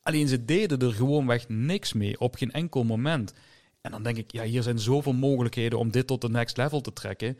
[0.02, 3.32] Alleen ze deden er gewoonweg niks mee, op geen enkel moment.
[3.80, 6.80] En dan denk ik, ja, hier zijn zoveel mogelijkheden om dit tot de next level
[6.80, 7.38] te trekken.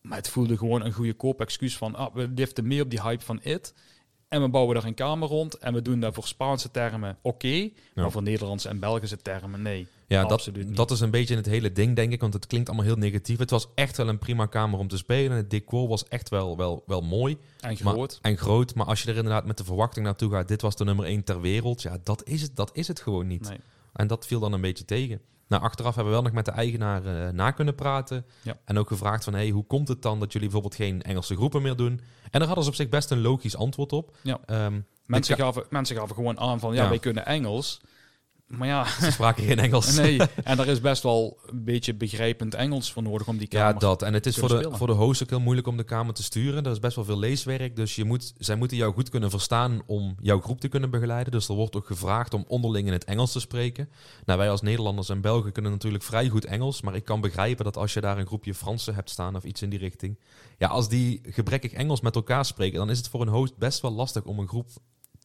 [0.00, 3.24] Maar het voelde gewoon een goede koop-excuus van, ah, we liften mee op die hype
[3.24, 3.74] van It.
[4.34, 7.70] En we bouwen daar een kamer rond en we doen daar voor Spaanse termen oké,
[7.94, 9.86] maar voor Nederlandse en Belgische termen nee.
[10.06, 10.76] Ja, dat, Absoluut niet.
[10.76, 12.20] dat is een beetje het hele ding, denk ik.
[12.20, 13.38] Want het klinkt allemaal heel negatief.
[13.38, 15.36] Het was echt wel een prima kamer om te spelen.
[15.36, 18.18] Het decor was echt wel, wel, wel mooi En maar- groot.
[18.22, 18.74] en groot.
[18.74, 20.48] Maar als je er inderdaad met de verwachting naartoe gaat...
[20.48, 21.82] dit was de nummer 1 ter wereld.
[21.82, 23.48] Ja, dat is het, dat is het gewoon niet.
[23.48, 23.58] Nee.
[23.92, 25.20] En dat viel dan een beetje tegen.
[25.48, 28.26] Nou, achteraf hebben we wel nog met de eigenaar eh, na kunnen praten.
[28.42, 28.56] Ja.
[28.64, 29.34] En ook gevraagd van...
[29.34, 32.00] Hey, hoe komt het dan dat jullie bijvoorbeeld geen Engelse groepen meer doen?
[32.30, 34.16] En daar hadden ze op zich best een logisch antwoord op.
[34.22, 34.38] Ja.
[34.46, 36.88] Ehm, Mensen gaven, mensen gaven gewoon aan van, ja, Ja.
[36.88, 37.80] wij kunnen Engels.
[38.46, 39.96] Maar ja, Ze spraken geen Engels.
[39.96, 40.20] nee.
[40.44, 43.80] En daar is best wel een beetje begrijpend Engels voor nodig om die Ja, kamer...
[43.80, 44.02] dat.
[44.02, 44.78] En het is voor de, spelen.
[44.78, 46.64] voor de host ook heel moeilijk om de kamer te sturen.
[46.64, 47.76] Er is best wel veel leeswerk.
[47.76, 51.32] Dus je moet, zij moeten jou goed kunnen verstaan om jouw groep te kunnen begeleiden.
[51.32, 53.88] Dus er wordt ook gevraagd om onderling in het Engels te spreken.
[54.24, 56.82] Nou, wij als Nederlanders en Belgen kunnen natuurlijk vrij goed Engels.
[56.82, 59.62] Maar ik kan begrijpen dat als je daar een groepje Fransen hebt staan of iets
[59.62, 60.18] in die richting.
[60.58, 63.80] Ja, als die gebrekkig Engels met elkaar spreken, dan is het voor een host best
[63.80, 64.68] wel lastig om een groep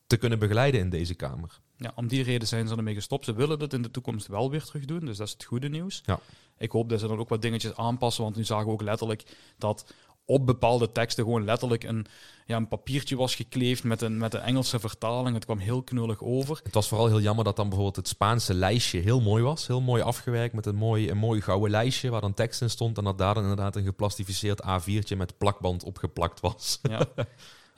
[0.10, 1.60] te kunnen begeleiden in deze kamer.
[1.78, 3.26] Ja, om die reden zijn ze ermee gestopt.
[3.26, 5.70] Ze willen dat in de toekomst wel weer terug doen, dus dat is het goede
[5.70, 6.02] nieuws.
[6.06, 6.20] Ja.
[6.58, 9.24] Ik hoop dat ze dan ook wat dingetjes aanpassen, want nu zagen we ook letterlijk
[9.58, 9.94] dat
[10.26, 12.06] op bepaalde teksten gewoon letterlijk een,
[12.46, 15.36] ja, een papiertje was gekleefd met een, met een Engelse vertaling.
[15.36, 16.60] Het kwam heel knullig over.
[16.64, 19.68] Het was vooral heel jammer dat dan bijvoorbeeld het Spaanse lijstje heel mooi was.
[19.68, 22.98] Heel mooi afgewerkt met een mooi, een mooi gouden lijstje waar dan tekst in stond.
[22.98, 26.80] En dat daar dan inderdaad een geplastificeerd A4'tje met plakband opgeplakt was.
[26.82, 27.06] Ja.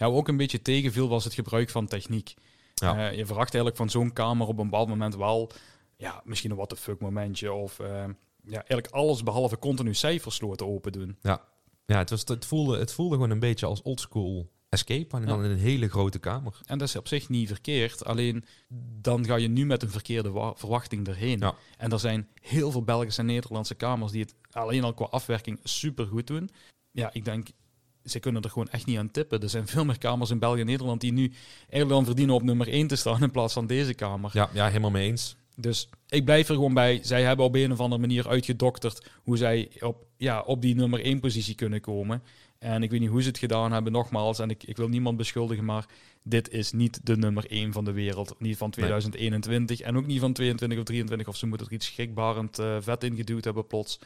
[0.01, 2.33] ja, wat ook een beetje tegenviel was het gebruik van techniek.
[2.73, 3.09] Ja.
[3.09, 5.51] Eh, je verwacht eigenlijk van zo'n kamer op een bepaald moment wel,
[5.97, 7.87] ja, misschien een what the fuck momentje of eh,
[8.43, 11.17] ja, eigenlijk alles behalve continu cijfersloten open doen.
[11.21, 11.41] Ja,
[11.85, 15.15] ja het, was, het, voelde, het voelde gewoon een beetje als oldschool escape.
[15.17, 16.59] En dan in een hele grote kamer.
[16.65, 18.05] En dat is op zich niet verkeerd.
[18.05, 18.45] Alleen
[19.01, 21.39] dan ga je nu met een verkeerde wa- verwachting erheen.
[21.39, 21.55] Ja.
[21.77, 25.59] En er zijn heel veel Belgische en Nederlandse kamers die het alleen al qua afwerking
[25.63, 26.49] super goed doen.
[26.91, 27.47] Ja, ik denk,
[28.05, 29.41] ze kunnen er gewoon echt niet aan tippen.
[29.41, 32.43] Er zijn veel meer kamers in België en Nederland die nu eigenlijk dan verdienen op
[32.43, 34.29] nummer 1 te staan in plaats van deze kamer.
[34.33, 35.35] Ja, ja helemaal mee eens.
[35.55, 36.99] Dus ik blijf er gewoon bij.
[37.03, 41.01] Zij hebben op een of andere manier uitgedokterd hoe zij op, ja, op die nummer
[41.01, 42.23] 1 positie kunnen komen.
[42.59, 44.39] En ik weet niet hoe ze het gedaan hebben, nogmaals.
[44.39, 45.85] En ik, ik wil niemand beschuldigen, maar
[46.23, 48.35] dit is niet de nummer 1 van de wereld.
[48.39, 51.27] Niet van 2021 en ook niet van 22 of 23.
[51.27, 53.99] Of ze moeten er iets schrikbarend eh, vet in geduwd hebben plots.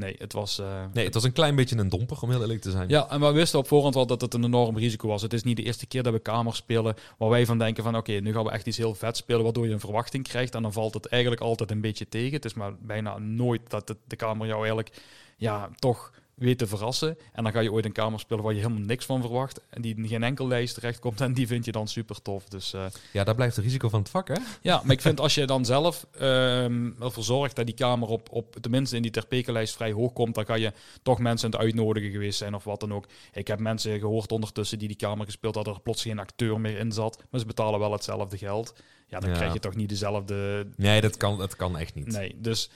[0.00, 0.58] Nee, het was...
[0.58, 2.88] eh, Nee, het was een klein beetje een domper, om heel eerlijk te zijn.
[2.88, 5.22] ja, en we wisten op voorhand wel dat het een enorm risico was.
[5.22, 7.96] Het is niet de eerste keer dat we kamers spelen waar wij van denken van
[7.96, 10.62] oké, nu gaan we echt iets heel vet spelen waardoor je een verwachting krijgt en
[10.62, 12.32] dan valt het eigenlijk altijd een beetje tegen.
[12.32, 15.02] Het is maar bijna nooit dat de kamer jou eigenlijk
[15.36, 16.10] ja, toch
[16.40, 17.18] weet te verrassen.
[17.32, 19.82] En dan ga je ooit een kamer spelen waar je helemaal niks van verwacht en
[19.82, 22.48] die in geen enkel lijst terechtkomt en die vind je dan super tof.
[22.48, 24.34] Dus eh, Ja, daar blijft het risico van het vak, hè?
[24.62, 28.28] ja, maar ik vind als je dan zelf ehm, ervoor zorgt dat die kamer op,
[28.30, 30.72] op tenminste in die terpekenlijst vrij hoog komt, dan kan je
[31.02, 33.06] toch mensen aan het uitnodigen geweest zijn of wat dan ook.
[33.32, 36.78] Ik heb mensen gehoord ondertussen die die kamer gespeeld hadden, er plots geen acteur meer
[36.78, 38.74] in zat, maar ze betalen wel hetzelfde geld.
[39.06, 39.36] Ja, dan Ja.
[39.36, 40.66] krijg je toch niet dezelfde...
[40.76, 42.06] Nee, dat kan, dat kan echt niet.
[42.06, 42.70] Nee, dus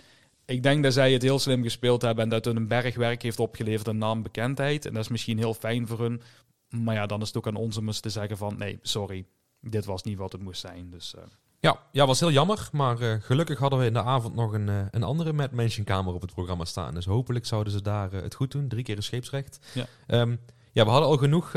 [0.46, 3.22] ik denk dat zij het heel slim gespeeld hebben en dat het een berg werk
[3.22, 4.86] heeft opgeleverd en naambekendheid.
[4.86, 6.22] En dat is misschien heel fijn voor hun.
[6.68, 9.26] Maar ja, dan is het ook aan ons om eens te zeggen van, nee, sorry,
[9.60, 10.90] dit was niet wat het moest zijn.
[10.90, 11.14] Dus...
[11.14, 11.22] eh,
[11.60, 12.68] Ja, ja, was heel jammer.
[12.72, 15.84] Maar eh, gelukkig hadden we in de avond nog een, eh, een andere Mad Mansion
[15.84, 16.94] kamer op het programma staan.
[16.94, 18.68] Dus hopelijk zouden ze daar het goed doen.
[18.68, 19.58] Drie keer een scheepsrecht.
[19.74, 19.86] Ja.
[20.06, 20.36] Ehm,
[20.72, 21.54] ja, we hadden al genoeg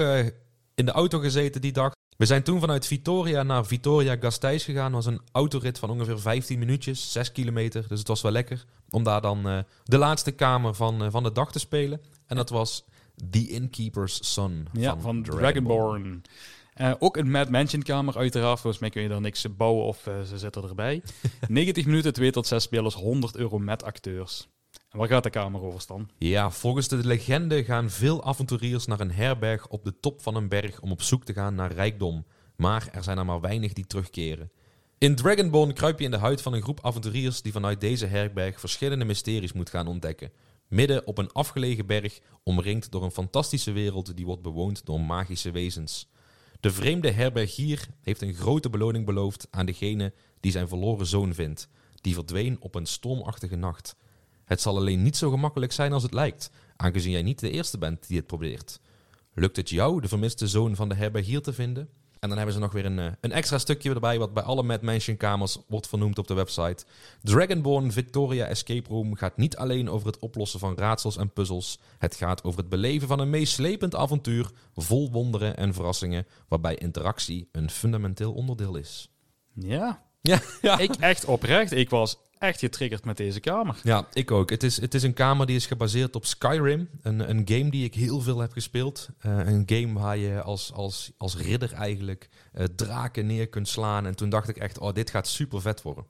[0.76, 1.92] in de auto gezeten die dag.
[2.18, 4.92] We zijn toen vanuit Vitoria naar Vitoria Gasteiz gegaan.
[4.92, 7.88] Dat was een autorit van ongeveer 15 minuutjes, 6 kilometer.
[7.88, 11.24] Dus het was wel lekker om daar dan eh, de laatste kamer van, eh, van
[11.24, 12.02] de dag te spelen.
[12.28, 12.86] En dat was
[13.30, 16.22] The Innkeeper's Son Ja, van, Dragonborn.
[16.74, 18.60] Eh, ook een Mad Mansion kamer, uiteraard.
[18.60, 21.02] Volgens mij kun je daar niks bouwen of ze zitten erbij.
[21.48, 24.48] 90 minuten, 2 tot 6 spelers, 100 euro met acteurs.
[24.90, 26.10] En waar gaat de kamer over, Stan?
[26.18, 30.50] Ja, volgens de legende gaan veel avonturiers naar een herberg op de top van een
[30.50, 32.26] berg om op zoek te gaan naar rijkdom.
[32.56, 34.52] Maar er zijn er maar weinig die terugkeren.
[34.98, 38.60] In Dragonborn kruip je in de huid van een groep avonturiers die vanuit deze herberg
[38.60, 40.32] verschillende mysteries moet gaan ontdekken.
[40.68, 45.52] Midden op een afgelegen berg, omringd door een fantastische wereld die wordt bewoond door magische
[45.52, 46.10] wezens.
[46.60, 51.70] De vreemde herbergier heeft een grote beloning beloofd aan degene die zijn verloren zoon vindt.
[52.02, 53.96] Die verdween op een stormachtige nacht.
[54.48, 57.78] Het zal alleen niet zo gemakkelijk zijn als het lijkt, aangezien jij niet de eerste
[57.78, 58.80] bent die het probeert.
[59.34, 61.90] Lukt het jou de vermiste zoon van de herbergier te vinden?
[62.20, 64.64] En dan hebben ze nog weer een, eh, een extra stukje erbij, wat bij alle
[64.64, 66.86] Mad Mansion kamers wordt vernoemd op de website.
[67.22, 71.80] Dragonborn Victoria Escape Room gaat niet alleen over het oplossen van raadsels en puzzels.
[71.98, 77.50] Het gaat over het beleven van een meeslepend avontuur, vol wonderen en verrassingen, waarbij interactie
[77.52, 79.12] een fundamenteel onderdeel is.
[79.54, 80.07] Ja.
[80.28, 80.80] Ja, ja.
[80.80, 81.72] Ik echt oprecht.
[81.72, 83.80] Ik was echt getriggerd met deze kamer.
[83.84, 84.50] Ja, ik ook.
[84.50, 86.90] Het is, het is een kamer die is gebaseerd op Skyrim.
[87.02, 89.10] Een, een game die ik heel veel heb gespeeld.
[89.26, 94.06] Uh, een game waar je als, als, als ridder eigenlijk uh, draken neer kunt slaan.
[94.06, 96.06] En toen dacht ik echt, oh, dit gaat super vet worden.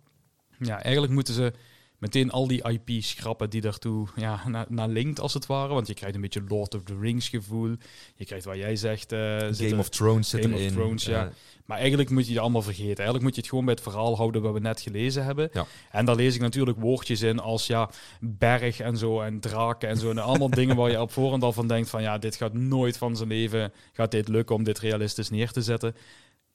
[0.60, 1.54] Ja, eigenlijk moeten ze
[1.98, 5.74] meteen al die IP schrappen die daartoe ja, naar, naar linkt, als het ware.
[5.74, 7.76] Want je krijgt een beetje Lord of the Rings gevoel.
[8.16, 9.12] Je krijgt wat jij zegt...
[9.12, 9.20] Uh,
[9.52, 10.68] Game of Thrones zit Game erin.
[10.68, 11.32] of Thrones, ja.
[11.66, 12.96] Maar eigenlijk moet je het allemaal vergeten.
[12.96, 15.50] Eigenlijk moet je het gewoon bij het verhaal houden wat we net gelezen hebben.
[15.54, 15.66] Ja.
[15.92, 19.98] En daar lees ik natuurlijk woordjes in als ja, berg en zo en draken en
[19.98, 20.10] zo.
[20.10, 22.98] En allemaal dingen waar je op voorhand al van denkt van ja, dit gaat nooit
[22.98, 25.96] van zijn leven, gaat dit lukken om dit realistisch neer te zetten.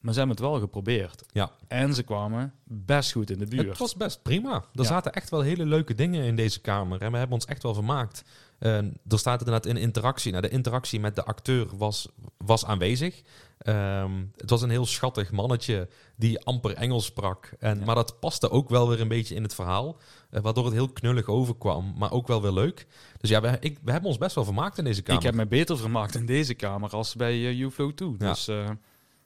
[0.03, 1.23] Maar ze hebben het wel geprobeerd.
[1.33, 1.51] Ja.
[1.69, 3.69] En ze kwamen best goed in de buurt.
[3.69, 4.55] Het was best prima.
[4.55, 4.85] Er Ja.
[4.85, 7.01] zaten echt wel hele leuke dingen in deze kamer.
[7.03, 8.25] En we hebben ons echt wel vermaakt.
[8.61, 10.31] Uh, er staat inderdaad in interactie.
[10.31, 13.23] Nou, de interactie met de acteur was, was aanwezig.
[13.67, 17.53] Um, het was een heel schattig mannetje die amper Engels sprak.
[17.59, 17.85] En, Ja.
[17.85, 19.97] Maar dat paste ook wel weer een beetje in het verhaal.
[20.31, 22.87] Uh, waardoor het heel knullig overkwam, maar ook wel weer leuk.
[23.21, 25.21] Dus ja, we, ik, we hebben ons best wel vermaakt in deze kamer.
[25.21, 28.15] Ik heb me beter vermaakt in deze kamer als bij uh, UFO 2.
[28.19, 28.29] Ja.
[28.29, 28.71] Dus uh,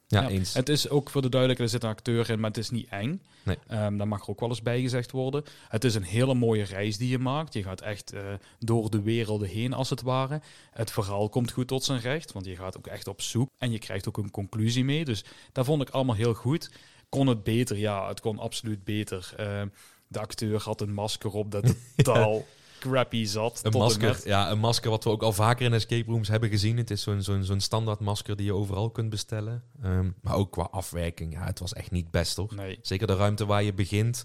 [0.06, 0.54] ja, ja, eens.
[0.54, 2.88] Het is ook voor de duidelijkheid, er zit een acteur in, maar het is niet
[2.88, 3.22] eng.
[3.42, 3.56] Nee.
[3.70, 5.44] Um, daar mag er ook wel eens bij gezegd worden.
[5.68, 7.52] Het is een hele mooie reis die je maakt.
[7.52, 8.20] Je gaat echt uh,
[8.58, 10.40] door de werelden heen, als het ware.
[10.70, 13.50] Het verhaal komt goed tot zijn recht, want je gaat ook echt op zoek.
[13.58, 15.04] En je krijgt ook een conclusie mee.
[15.04, 16.70] Dus dat vond ik allemaal heel goed.
[17.08, 17.78] Kon het beter?
[17.78, 19.34] Ja, het kon absoluut beter.
[19.40, 19.62] Uh,
[20.08, 22.44] de acteur had een masker op dat totaal
[22.90, 23.60] crappy zat.
[23.62, 24.24] Een tot masker, met.
[24.24, 26.76] ja, een masker wat we ook al vaker in escape rooms hebben gezien.
[26.76, 29.62] Het is zo'n zo'n zo'n standaard masker die je overal kunt bestellen.
[29.84, 32.52] Um, maar ook qua afwerking, ja, het was echt niet best hoor.
[32.56, 32.78] Nee.
[32.82, 34.24] Zeker de ruimte waar je begint.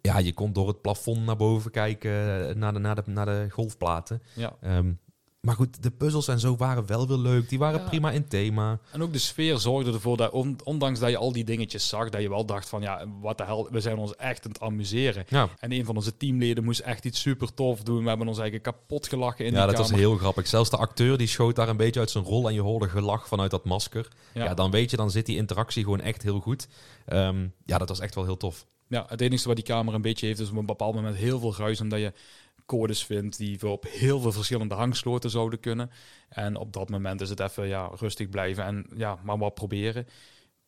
[0.00, 3.26] Ja, je kon door het plafond naar boven kijken, eh, naar de, naar de, naar
[3.26, 4.22] de golfplaten.
[4.34, 4.56] Ja.
[4.64, 4.98] Um,
[5.40, 7.48] maar goed, de puzzels en zo waren wel weer leuk.
[7.48, 7.86] Die waren Ja.
[7.86, 8.78] prima in thema.
[8.92, 12.08] En ook de sfeer zorgde ervoor dat, on- ondanks dat je al die dingetjes zag,
[12.08, 14.60] dat je wel dacht van, ja, wat de hel, we zijn ons echt aan het
[14.60, 15.24] amuseren.
[15.28, 18.02] Ja, En een van onze teamleden moest echt iets super tof doen.
[18.02, 20.46] We hebben ons eigenlijk kapot gelachen in ja die dat was heel grappig.
[20.46, 23.28] Zelfs de acteur die schoot daar een beetje uit zijn rol en je hoorde gelach
[23.28, 24.08] vanuit dat masker.
[24.34, 24.54] Ja, Ja.
[24.54, 26.68] dan weet je, dan zit die interactie gewoon echt heel goed.
[27.12, 28.66] Um, ja, dat was echt wel heel tof.
[28.88, 31.38] Ja, het enige wat die kamer een beetje heeft, is op een bepaald moment heel
[31.40, 32.12] veel ruis, omdat je
[32.68, 35.90] codes vindt die we op heel veel verschillende hangsloten zouden kunnen.
[36.28, 40.06] En op dat moment is het even ja, rustig blijven en ja, maar wat proberen.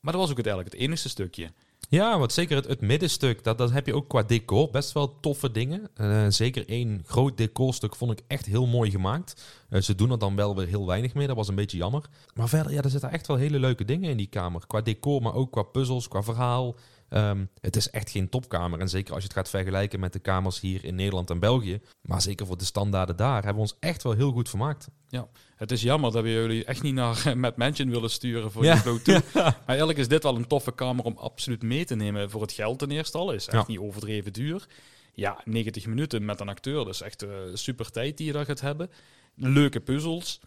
[0.01, 1.53] Maar dat was ook uiteindelijk het enige stukje.
[1.89, 5.21] Ja, want zeker het, het middenstuk, dat, dat heb je ook qua decor best wel
[5.21, 5.91] toffe dingen.
[6.01, 9.43] Uh, zeker één groot decorstuk vond ik echt heel mooi gemaakt.
[9.71, 12.05] Uh, ze doen er dan wel weer heel weinig mee, dat was een beetje jammer.
[12.35, 14.67] Maar verder, ja, er zitten echt wel hele leuke dingen in die kamer.
[14.67, 16.77] Qua decor, maar ook qua puzzels, qua verhaal.
[17.13, 18.81] Um, het is echt geen topkamer.
[18.81, 21.81] En zeker als je het gaat vergelijken met de kamers hier in Nederland en België.
[22.03, 24.89] Maar zeker voor de standaarden daar hebben we ons echt wel heel goed vermaakt.
[25.09, 28.65] Ja, het is jammer dat we jullie echt niet naar Mad Mansion willen sturen voor
[28.65, 28.75] Ja.
[28.75, 29.23] je flow toe.
[29.35, 32.53] Maar eigenlijk is dit wel een toffe kamer om absoluut mee te nemen voor het
[32.53, 33.33] geld ten eerste al.
[33.33, 33.65] Is echt Ja.
[33.73, 34.67] niet overdreven duur.
[35.15, 38.61] Ja, 90 minuten met een acteur, dus echt eh, super tijd die je daar gaat
[38.61, 38.91] hebben.
[39.35, 40.41] Leuke puzzels.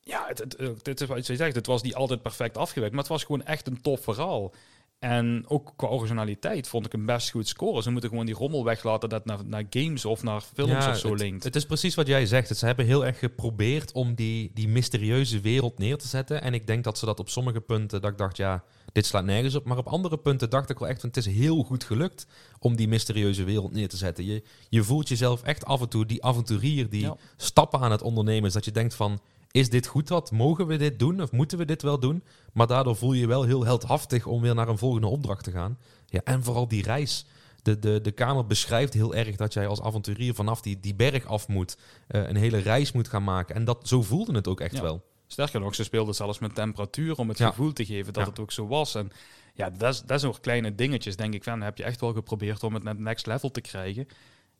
[0.00, 2.94] Ja, het, het, het, het is wat je zegt, het was niet altijd perfect afgewerkt,
[2.94, 4.52] maar het was gewoon echt een tof verhaal.
[5.02, 7.82] En ook qua originaliteit vond ik hem best goed scoren.
[7.82, 11.10] Ze moeten gewoon die rommel weglaten dat naar, naar games of naar films of zo
[11.10, 11.44] het, linkt.
[11.44, 12.56] Het is precies wat jij zegt.
[12.56, 16.42] Ze hebben heel erg geprobeerd om die, die mysterieuze wereld neer te zetten.
[16.42, 19.24] En ik denk dat ze dat op sommige punten, dat ik dacht, ja, dit slaat
[19.24, 19.64] nergens op.
[19.64, 22.26] Maar op andere punten dacht ik wel echt, van, het is heel goed gelukt
[22.58, 24.24] om die mysterieuze wereld neer te zetten.
[24.24, 27.16] Je, je voelt jezelf echt af en toe die avonturier die Ja.
[27.36, 28.52] stappen aan het ondernemen is.
[28.52, 29.20] Dat je denkt van,
[29.52, 30.30] is dit goed wat?
[30.30, 31.22] Mogen we dit doen?
[31.22, 32.22] Of moeten we dit wel doen?
[32.52, 35.50] Maar daardoor voel je je wel heel heldhaftig om weer naar een volgende opdracht te
[35.50, 35.78] gaan.
[36.06, 37.24] Ja, en vooral die reis.
[37.62, 41.26] De, de, de kamer beschrijft heel erg dat jij als avonturier vanaf die, die berg
[41.26, 41.76] af moet.
[42.08, 43.54] eh, een hele reis moet gaan maken.
[43.54, 44.82] En dat, zo voelde het ook echt Ja.
[44.82, 45.02] wel.
[45.26, 47.48] Sterker nog, ze speelden zelfs met temperatuur om het Ja.
[47.48, 48.28] gevoel te geven dat Ja.
[48.30, 48.94] het ook zo was.
[48.94, 49.10] En
[49.54, 51.44] ja, dat is, dat is nog kleine dingetjes, denk ik.
[51.44, 54.08] Van, heb je echt wel geprobeerd om het naar het next level te krijgen.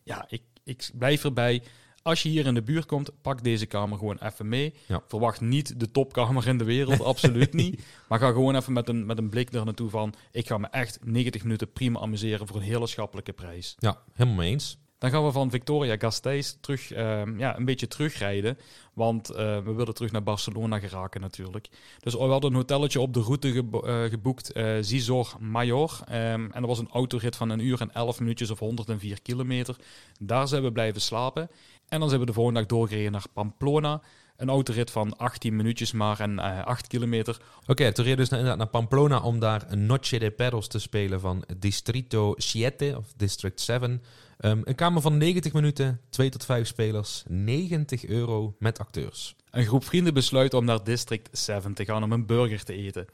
[0.03, 1.63] Ja, ik, ik blijf erbij.
[2.03, 4.75] Als je hier in de buurt komt, pak deze kamer gewoon even mee.
[4.87, 5.03] Ja.
[5.09, 7.83] Verwacht niet de topkamer in de wereld, absoluut niet.
[8.09, 10.15] Maar ga gewoon even met een, met een blik er naartoe van...
[10.31, 13.77] ik ga me echt 90 minuten prima amuseren voor een hele schappelijke prijs.
[13.79, 14.79] Ja, helemaal mee eens.
[15.03, 18.59] Dan gaan we van Victoria Gasteiz terug, ehm, ja, een beetje terugrijden.
[18.93, 21.69] Want eh, we willen terug naar Barcelona geraken natuurlijk.
[22.01, 26.01] Dus we hadden een hotelletje op de route eh, geboekt, eh Zizor Major.
[26.07, 29.77] Ehm, en dat was een autorit van een uur en 11 minuutjes of 104 kilometer.
[30.21, 31.51] Daar zijn we blijven slapen.
[31.89, 34.01] En dan zijn we de volgende dag doorgereden naar Pamplona.
[34.37, 37.41] Een autorit van 18 minuutjes maar en eh 8 kilometer.
[37.67, 41.21] Oké, toen reed dus naar, naar Pamplona om daar een Noche de Perros te spelen
[41.21, 44.03] van Distrito 7 of District 7.
[44.43, 49.37] Ehm, een kamer van 90 minuten, 2 tot 5 spelers, 90 euro met acteurs.
[49.51, 53.07] Een groep vrienden besluit om naar District 7 te gaan om een burger te eten.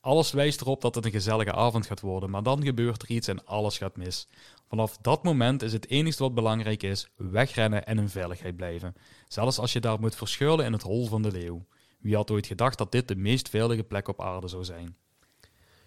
[0.00, 3.28] Alles wijst erop dat het een gezellige avond gaat worden, maar dan gebeurt er iets
[3.28, 4.28] en alles gaat mis.
[4.68, 8.94] Vanaf dat moment is het enige wat belangrijk is: wegrennen en in veiligheid blijven.
[9.28, 11.66] Zelfs als je daar moet verschuilen in het hol van de leeuw.
[11.98, 14.96] Wie had ooit gedacht dat dit de meest veilige plek op aarde zou zijn?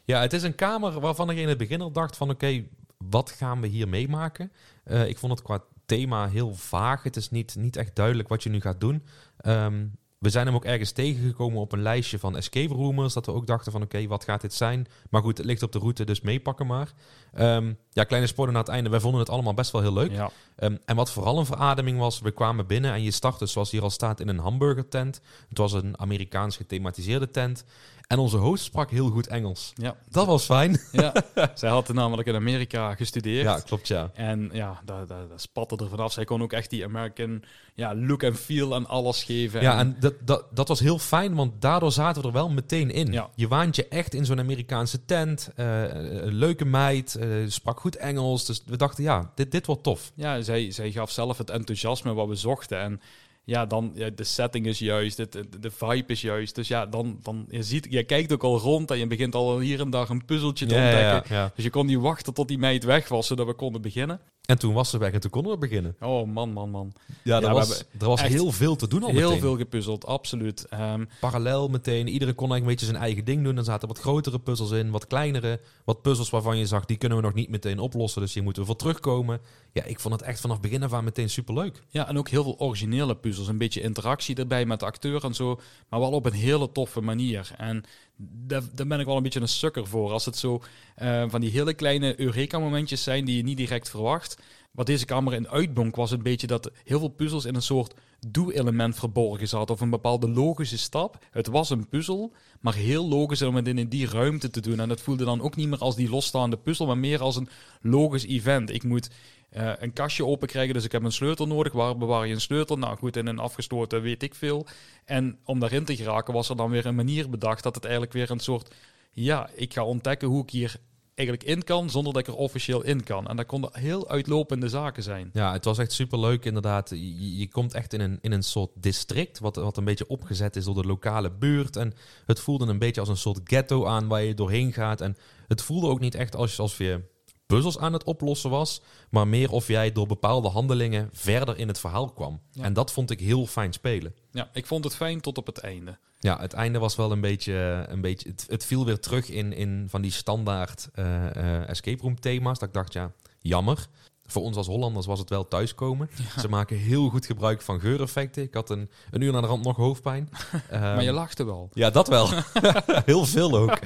[0.06, 2.66] Ja, het is een kamer waarvan ik in het begin al dacht van oké,
[3.08, 4.52] wat gaan we hier meemaken?
[4.84, 7.04] Eh, ik vond het qua thema heel vaag.
[7.04, 9.04] Het is niet, niet echt duidelijk wat je nu gaat doen.
[9.38, 9.86] Ehm,
[10.18, 13.14] we zijn hem ook ergens tegengekomen op een lijstje van escape roomers.
[13.14, 14.88] Dat we ook dachten van oké, wat gaat dit zijn?
[15.10, 16.94] Maar goed, het ligt op de route, dus meepakken maar.
[17.34, 18.90] Ehm, ja, kleine spoiler naar het einde.
[18.90, 20.12] Wij vonden het allemaal best wel heel leuk.
[20.12, 23.72] Ja, Ehm, en wat vooral een verademing was, we kwamen binnen en je startte, zoals
[23.72, 25.22] hier al staat, in een hamburgertent.
[25.50, 27.64] Het was een Amerikaans gethematiseerde tent.
[28.10, 29.74] En onze host sprak heel goed Engels.
[29.76, 29.96] ja.
[30.10, 30.80] Dat was fijn.
[30.92, 31.14] ja.
[31.56, 33.44] Zij had namelijk in Amerika gestudeerd.
[33.46, 34.10] Ja, klopt ja.
[34.14, 36.12] En ja, dat, dat, dat spatte er vanaf.
[36.12, 37.44] Zij kon ook echt die American
[37.74, 39.62] ja, look en feel en alles geven.
[39.62, 42.92] Ja, en dat, dat, dat was heel fijn, want daardoor zaten we er wel meteen
[42.92, 43.12] in.
[43.12, 43.30] Ja.
[43.36, 45.52] Je waant je echt in zo'n Amerikaanse tent.
[45.56, 48.46] eh, een leuke meid, eh, sprak goed Engels.
[48.46, 50.12] Dus we dachten, ja, dit, dit wordt tof.
[50.16, 52.80] Ja, zij, zij gaf zelf het enthousiasme wat we zochten.
[52.80, 53.02] En
[53.50, 56.56] ja, dan ja, de setting is juist, het, de vibe is juist.
[56.56, 59.60] Dus ja, dan, dan je ziet, je kijkt ook al rond en je begint al
[59.60, 61.36] hier en daar een puzzeltje te ontdekken.
[61.36, 61.52] ja.
[61.56, 64.20] Dus je kon niet wachten tot die meid weg was, zodat we konden beginnen.
[64.50, 65.96] En toen was ze weg en toen konden we beginnen.
[66.00, 66.94] Oh man, man, man.
[67.24, 69.40] Ja, er was, er was heel veel te doen al Heel meteen.
[69.40, 70.66] veel gepuzzeld, absoluut.
[70.70, 72.08] Ehm, Parallel meteen.
[72.08, 73.58] Iedereen kon eigenlijk een beetje zijn eigen ding doen.
[73.58, 75.60] Er zaten wat grotere puzzels in, wat kleinere.
[75.86, 78.22] Wat puzzels waarvan je zag, die kunnen we nog niet meteen oplossen.
[78.22, 79.40] Dus hier moeten we voor terugkomen.
[79.74, 81.84] Ja, ik vond het echt vanaf begin af aan meteen superleuk.
[81.90, 83.48] Ja, en ook heel veel originele puzzels.
[83.48, 85.60] Een beetje interactie erbij met de acteur en zo.
[85.90, 87.52] Maar wel op een hele toffe manier.
[87.58, 87.84] En
[88.22, 90.12] daar, ben ik wel een beetje een sukker voor.
[90.12, 90.62] Als het zo
[90.96, 94.38] eh, van die hele kleine Eureka-momentjes zijn die je niet direct verwacht.
[94.72, 97.94] Wat deze kamer in uitbonk was een beetje dat heel veel puzzels in een soort
[98.28, 99.70] doe-element verborgen zat.
[99.70, 101.26] Of een bepaalde logische stap.
[101.32, 104.80] Het was een puzzel, maar heel logisch om het in die ruimte te doen.
[104.80, 107.50] En het voelde dan ook niet meer als die losstaande puzzel, maar meer als een
[107.82, 108.70] logisch event.
[108.70, 109.10] Ik moet
[109.50, 111.74] eh, een kastje open krijgen, dus ik heb een sleutel nodig.
[111.74, 112.78] Waar bewaar je een sleutel?
[112.78, 114.66] Nou goed, in een afgesloten weet ik veel.
[115.06, 118.14] En om daarin te geraken was er dan weer een manier bedacht dat het eigenlijk
[118.14, 118.76] weer een soort...
[119.12, 120.80] Ja, ik ga ontdekken hoe ik hier
[121.16, 123.28] eigenlijk in kan, zonder dat ik er officieel in kan.
[123.28, 125.30] En dat konden heel uitlopende zaken zijn.
[125.34, 126.90] Ja, het was echt superleuk inderdaad.
[126.90, 130.56] Je, je komt echt in een, in een soort district, wat, wat een beetje opgezet
[130.56, 131.76] is door de lokale buurt.
[131.76, 131.94] En
[132.26, 135.02] het voelde een beetje als een soort ghetto aan waar je doorheen gaat.
[135.02, 135.16] En
[135.48, 137.02] het voelde ook niet echt als, alsof je
[137.50, 141.80] puzzels aan het oplossen was, maar meer of jij door bepaalde handelingen verder in het
[141.80, 142.42] verhaal kwam.
[142.52, 142.64] Ja.
[142.64, 144.16] En dat vond ik heel fijn spelen.
[144.32, 145.98] Ja, ik vond het fijn tot op het einde.
[146.20, 147.86] Ja, het einde was wel een beetje...
[147.88, 152.02] Een beetje het, het viel weer terug in, in van die standaard eh, eh, escape
[152.02, 152.60] room thema's.
[152.60, 153.88] Dat ik dacht, ja, jammer.
[154.32, 156.10] Voor ons als Hollanders was het wel thuiskomen.
[156.40, 158.44] Ze maken heel goed gebruik van geureffecten.
[158.44, 160.30] Ik had een, een uur naar de rand nog hoofdpijn.
[160.72, 161.70] maar je Ehm, lachte wel.
[161.74, 162.30] ja, dat wel.
[163.06, 163.80] Heel veel ook.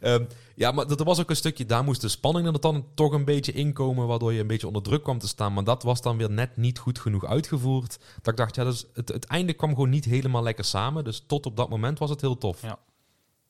[0.00, 0.24] Ehm,
[0.54, 3.24] ja, maar er was ook een stukje, daar moest de spanning er dan toch een
[3.24, 5.52] beetje inkomen, waardoor je een beetje onder druk kwam te staan.
[5.52, 7.98] Maar dat was dan weer net niet goed genoeg uitgevoerd.
[8.22, 11.04] Dat ik dacht, ja, dus het, het einde kwam gewoon niet helemaal lekker samen.
[11.04, 12.62] Dus tot op dat moment was het heel tof.
[12.62, 12.78] Ja.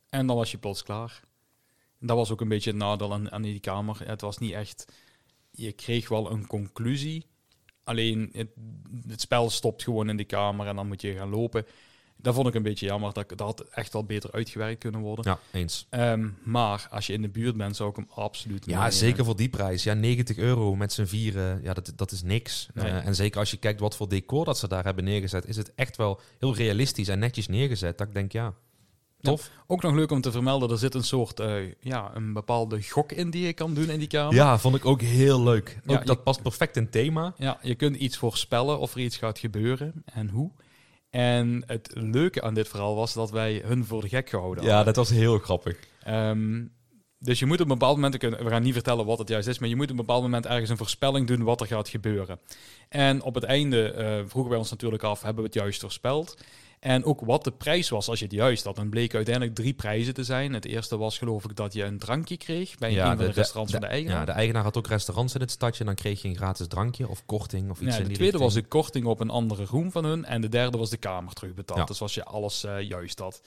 [0.08, 1.20] En dan was je plots klaar.
[2.00, 3.98] Dat was ook een beetje het nadeel aan, aan die kamer.
[4.04, 4.92] Het was niet echt...
[5.52, 7.26] Je kreeg wel een conclusie.
[7.84, 8.48] Alleen het,
[9.06, 11.66] het spel stopt gewoon in de kamer en dan moet je gaan lopen.
[12.16, 13.12] Dat vond ik een beetje jammer.
[13.12, 15.24] Dat, dat had echt wel beter uitgewerkt kunnen worden.
[15.24, 15.86] Ja, eens.
[15.90, 19.36] Ehm, maar als je in de buurt bent, zou ik hem absoluut Ja, zeker voor
[19.36, 19.82] die prijs.
[19.82, 22.68] Ja, 90 euro met z'n vieren, ja, dat, dat is niks.
[22.74, 22.86] Nee.
[22.86, 25.56] Eh, en zeker als je kijkt wat voor decor dat ze daar hebben neergezet, is
[25.56, 27.98] het echt wel heel realistisch en netjes neergezet.
[27.98, 28.54] Dat ik denk, ja,
[29.22, 29.50] tof.
[29.66, 33.12] Ook nog leuk om te vermelden, er zit een soort, eh, ja, een bepaalde gok
[33.12, 34.34] in die je kan doen in die kamer.
[34.34, 35.78] Ja, vond ik ook heel leuk.
[35.84, 37.34] Ook Ja, je- dat past perfect in thema.
[37.36, 40.50] Ja, je kunt iets voorspellen of er iets gaat gebeuren en hoe.
[41.10, 44.68] En het leuke aan dit verhaal was dat wij hun voor de gek gehouden Ja,
[44.74, 44.94] hadden.
[44.94, 45.76] dat was heel grappig.
[46.02, 46.64] Ehm,
[47.18, 49.48] dus je moet op een bepaald moment, kunnen- we gaan niet vertellen wat het juist
[49.48, 51.88] is, maar je moet op een bepaald moment ergens een voorspelling doen wat er gaat
[51.88, 52.40] gebeuren.
[52.88, 56.36] En op het einde eh, vroegen wij ons natuurlijk af, hebben we het juist voorspeld?
[56.82, 58.78] En ook wat de prijs was als je het juist had.
[58.78, 60.52] En bleek uiteindelijk drie prijzen te zijn.
[60.52, 63.24] Het eerste was geloof ik dat je een drankje kreeg bij Ja, een van de,
[63.26, 64.18] de- restaurants de- van de eigenaar.
[64.18, 65.80] Ja, de eigenaar had ook restaurants in het stadje.
[65.80, 68.16] En dan kreeg je een gratis drankje of korting of iets Ja, in de die
[68.16, 70.24] tweede was de korting op een andere room van hun.
[70.24, 71.78] En de derde was de kamer terugbetaald.
[71.78, 71.84] Ja.
[71.84, 73.40] Dus als je alles eh, juist had.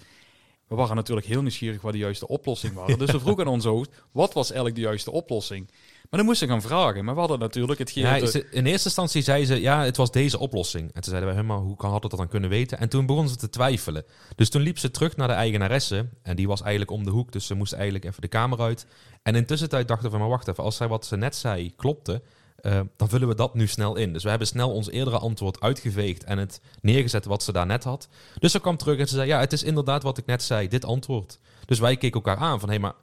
[0.68, 2.97] We waren natuurlijk heel nieuwsgierig wat de juiste oplossing was.
[2.97, 5.68] Dus we vroegen aan onze host, wat was eigenlijk de juiste oplossing?
[6.09, 7.05] Maar dan moesten we gaan vragen.
[7.05, 8.03] Maar we hadden natuurlijk hetgeen...
[8.03, 10.84] Ja, de- ze- in eerste instantie zei ze, ja, het was deze oplossing.
[10.86, 12.80] En toen zeiden wij, helemaal, hoe kan hadden dat dan kunnen weten?
[12.80, 14.03] En toen begon ze te twijfelen.
[14.36, 16.09] Dus toen liep ze terug naar de eigenaresse.
[16.22, 18.86] En die was eigenlijk om de hoek, dus ze moest eigenlijk even de kamer uit.
[19.24, 22.22] En in tussentijd dachten we, maar wacht even, als zij wat ze net zei klopte,
[22.66, 24.13] eh, dan vullen we dat nu snel in.
[24.13, 27.84] Dus we hebben snel ons eerdere antwoord uitgeveegd en het neergezet wat ze daar net
[27.84, 28.07] had.
[28.39, 30.68] Dus ze kwam terug en ze zei, ja, het is inderdaad wat ik net zei,
[30.68, 31.39] dit antwoord.
[31.66, 32.93] Dus wij keken elkaar aan van, hé, maar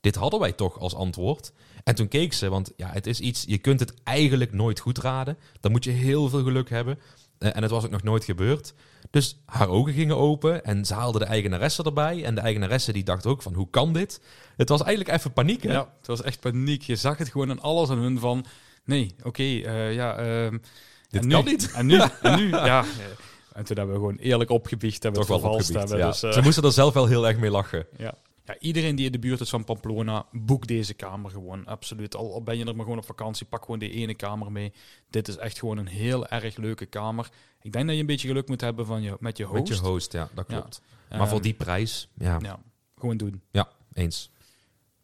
[0.00, 1.52] dit hadden wij toch als antwoord?
[1.84, 4.98] En toen keek ze, want ja, het is iets, je kunt het eigenlijk nooit goed
[4.98, 5.38] raden.
[5.60, 6.98] Dan moet je heel veel geluk hebben.
[7.38, 8.74] Eh, en het was ook nog nooit gebeurd.
[9.10, 12.24] Dus haar ogen gingen open en ze haalde de eigenaresse erbij.
[12.24, 14.20] En de eigenaresse die dacht ook van, hoe kan dit?
[14.56, 15.62] Het was eigenlijk even paniek?
[15.62, 16.82] Ja, het was echt paniek.
[16.82, 18.46] Je zag het gewoon aan alles aan hun van...
[18.84, 20.16] Nee, oké, eh, ja...
[20.16, 20.58] ehm,
[21.08, 21.50] Dit kan nu?
[21.50, 21.72] niet.
[21.72, 22.00] En nu?
[22.22, 22.48] En nu?
[22.50, 22.84] Ja.
[23.52, 25.98] En toen hebben we gewoon eerlijk opgebiecht, hebben we Toch het wel opgebiecht, hebben.
[26.06, 26.10] ja.
[26.12, 27.86] Dus, eh, Ze moesten er zelf wel heel erg mee lachen.
[27.96, 28.14] ja.
[28.44, 31.66] ja, iedereen die in de buurt is van Pamplona, boek deze kamer gewoon.
[31.66, 32.16] Absoluut.
[32.16, 34.72] Al, al ben je er maar gewoon op vakantie, pak gewoon die ene kamer mee.
[35.10, 37.28] Dit is echt gewoon een heel erg leuke kamer.
[37.62, 39.68] Ik denk dat je een beetje geluk moet hebben van je, met je host.
[39.70, 40.54] Met je host, ja, dat Ja.
[40.60, 40.80] klopt.
[41.10, 42.58] maar voor Ehm, die prijs, ja, Ja,
[42.98, 43.42] gewoon doen.
[43.92, 44.30] eens.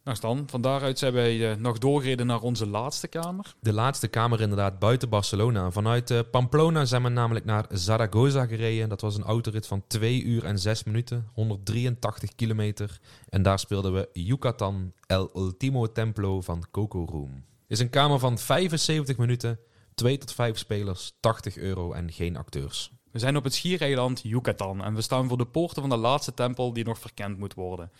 [0.08, 3.54] Nou dan, van daaruit zijn wij eh, nog doorgereden naar onze laatste kamer.
[3.60, 5.70] De laatste kamer inderdaad buiten Barcelona.
[5.70, 8.88] Vanuit eh, Pamplona zijn we namelijk naar Zaragoza gereden.
[8.88, 13.00] Dat was een autorit van 2 uur en 6 minuten, 183 kilometer.
[13.28, 17.44] En daar speelden we Yucatan El Ultimo Templo van Coco Room.
[17.66, 19.58] Is een kamer van 75 minuten,
[19.94, 22.92] 2 tot 5 spelers, 80 euro en geen acteurs.
[23.10, 26.34] We zijn op het schiereiland Yucatan en we staan voor de poorten van de laatste
[26.34, 27.90] tempel die nog verkend moet worden.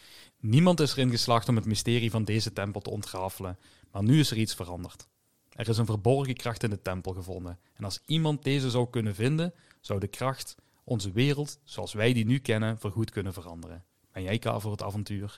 [0.40, 3.58] Niemand is erin geslaagd om het mysterie van deze tempel te ontrafelen,
[3.90, 5.06] maar nu is er iets veranderd.
[5.52, 9.14] Er is een verborgen kracht in de tempel gevonden en als iemand deze zou kunnen
[9.14, 10.54] vinden, zou de kracht
[10.84, 13.84] onze wereld, zoals wij die nu kennen, voorgoed kunnen veranderen.
[14.12, 15.36] Ben jij klaar voor het avontuur?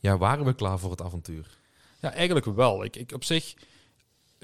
[0.00, 1.58] Ja, waren we klaar voor het avontuur?
[2.00, 2.84] Ja, eigenlijk wel.
[2.84, 3.54] Ik, ik, op zich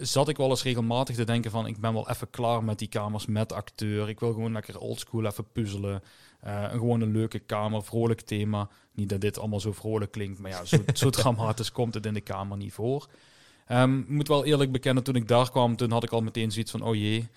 [0.00, 1.66] zat ik wel eens regelmatig te denken van...
[1.66, 4.08] ik ben wel even klaar met die kamers met acteur.
[4.08, 6.02] Ik wil gewoon lekker oldschool even puzzelen.
[6.40, 8.68] Eh, en gewoon een leuke kamer, vrolijk thema.
[8.92, 12.14] Niet dat dit allemaal zo vrolijk klinkt, maar ja, zo, zo dramatisch komt het in
[12.14, 13.08] de kamer niet voor.
[13.66, 16.50] Ehm, ik moet wel eerlijk bekennen, toen ik daar kwam, toen had ik al meteen
[16.50, 16.82] zoiets van...
[16.82, 17.28] oh jee,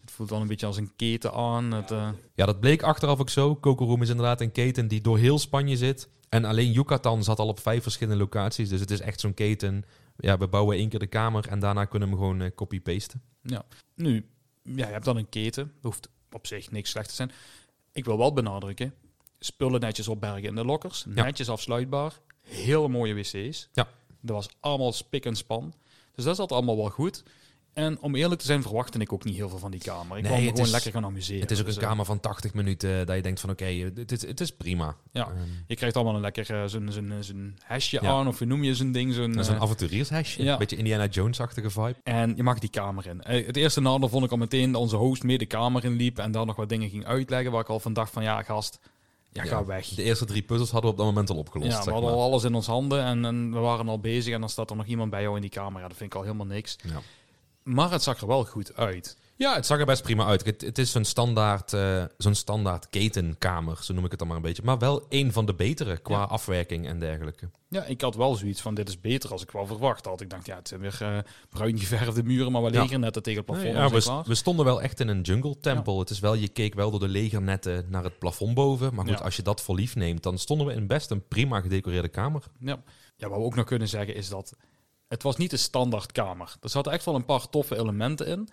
[0.00, 1.72] het voelt wel een beetje als een keten aan.
[1.72, 3.56] Het, eh, Ja, dat bleek achteraf ook zo.
[3.56, 6.08] Coco Room is inderdaad een keten die door heel Spanje zit.
[6.28, 8.68] En alleen Yucatan zat al op vijf verschillende locaties.
[8.68, 9.84] Dus het is echt zo'n keten.
[10.20, 13.22] Ja, we bouwen één keer de kamer en daarna kunnen we hem gewoon eh, copy-pasten.
[13.94, 14.26] Nu,
[14.62, 15.64] ja, je hebt dan een keten.
[15.74, 17.30] Dat hoeft op zich niks slecht te zijn.
[17.92, 18.94] Ik wil wel benadrukken.
[19.38, 21.04] Spullen netjes opbergen in de lokkers.
[21.14, 21.22] Ja.
[21.24, 22.20] Netjes afsluitbaar.
[22.42, 23.68] Hele mooie wc's.
[23.72, 23.88] Ja.
[24.20, 25.74] Dat was allemaal spik en span.
[26.14, 27.22] Dus dat zat allemaal wel goed.
[27.72, 30.16] En om eerlijk te zijn verwachtte ik ook niet heel veel van die kamer.
[30.16, 31.40] Ik Nee, wou me gewoon is- lekker gaan amuseren.
[31.40, 33.64] Het is ook een Dus, eh, kamer van 80 minuten dat je denkt van oké,
[33.64, 34.96] eh, het, is, het is prima.
[35.12, 35.26] Ja.
[35.26, 38.10] Ehm, Je krijgt allemaal een lekker eh, zo'n zo'n zo'n hesje Ja.
[38.10, 38.28] aan.
[38.28, 39.14] Of hoe noem je zo'n ding?
[39.14, 40.42] Zo'n, een eh, avonturiershesje.
[40.42, 40.52] ja.
[40.52, 41.94] Een beetje Indiana Jones-achtige vibe.
[42.02, 43.20] En je mag die kamer in.
[43.44, 46.18] Het eerste nadeel vond ik al meteen dat onze host mee de kamer in liep
[46.18, 48.78] en dan nog wat dingen ging uitleggen waar ik al van dacht van ja gast,
[49.32, 49.86] ja, ga Ja, weg.
[49.88, 51.70] De eerste drie puzzels hadden we op dat moment al opgelost.
[51.70, 52.18] Ja, we zeg hadden maar.
[52.20, 54.76] al alles in ons handen en, en we waren al bezig en dan staat er
[54.76, 55.80] nog iemand bij jou in die kamer.
[55.80, 56.76] Ja, dat vind ik al helemaal niks.
[56.82, 57.00] Ja.
[57.62, 59.18] Maar het zag er wel goed uit.
[59.36, 60.44] Ja, het zag er best prima uit.
[60.44, 64.36] Het, het is zo'n standaard, eh, zo'n standaard ketenkamer, zo noem ik het dan maar
[64.36, 64.62] een beetje.
[64.64, 66.24] Maar wel een van de betere qua Ja.
[66.24, 67.50] afwerking en dergelijke.
[67.68, 70.20] Ja, ik had wel zoiets van dit is beter als ik wel verwacht had.
[70.20, 72.80] Ik dacht ja, het zijn weer eh, bruin geverfde muren, maar we Ja.
[72.82, 73.74] legernetten tegen het plafond.
[74.04, 75.98] ja, we, stonden wel echt in een jungle tempel.
[75.98, 78.94] Het is wel, je keek wel door de legernetten naar het plafond boven.
[78.94, 81.60] Maar goed, als je dat voor lief neemt, dan stonden we in best een prima
[81.60, 82.42] gedecoreerde kamer.
[82.58, 82.82] Ja.
[83.16, 84.54] ja, wat we ook nog kunnen zeggen is dat
[85.10, 86.56] het was niet de standaard kamer.
[86.60, 88.48] Er zaten echt wel een paar toffe elementen in.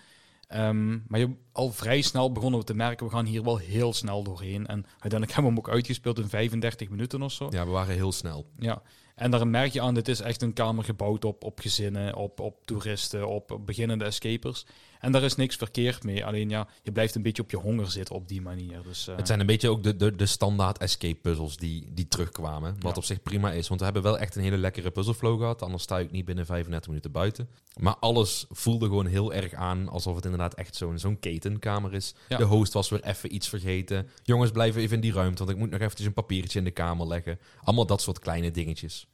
[0.48, 3.94] Ehm, maar je, al vrij snel begonnen we te merken, we gaan hier wel heel
[3.94, 4.68] snel doorheen.
[4.68, 7.48] En uiteindelijk hebben we hem ook uitgespeeld in 35 minuten of zo.
[7.50, 8.46] Ja, we waren heel snel.
[8.60, 8.82] Ja.
[9.16, 12.40] En daar merk je aan, dit is echt een kamer gebouwd op, op gezinnen, op,
[12.40, 14.66] op toeristen, op, op beginnende escapers.
[15.08, 16.26] En daar is niks verkeerd mee.
[16.26, 18.82] Alleen ja, je blijft een beetje op je honger zitten op die manier.
[18.84, 22.08] Dus, eh, Het zijn een beetje ook de, de, de standaard escape puzzels die, die
[22.08, 22.76] terugkwamen.
[22.80, 22.98] Wat Ja.
[22.98, 23.68] op zich prima is.
[23.68, 25.62] Want we hebben wel echt een hele lekkere puzzelflow gehad.
[25.62, 27.50] Anders sta ik niet binnen 35 minuten buiten.
[27.80, 32.14] Maar alles voelde gewoon heel erg aan alsof het inderdaad echt zo'n zo'n ketenkamer is.
[32.30, 32.38] Ja.
[32.38, 34.10] De host was weer even iets vergeten.
[34.24, 35.38] Jongens, blijven even in die ruimte.
[35.38, 37.40] Want ik moet nog eventjes een papiertje in de kamer leggen.
[37.64, 39.08] Allemaal dat soort kleine dingetjes.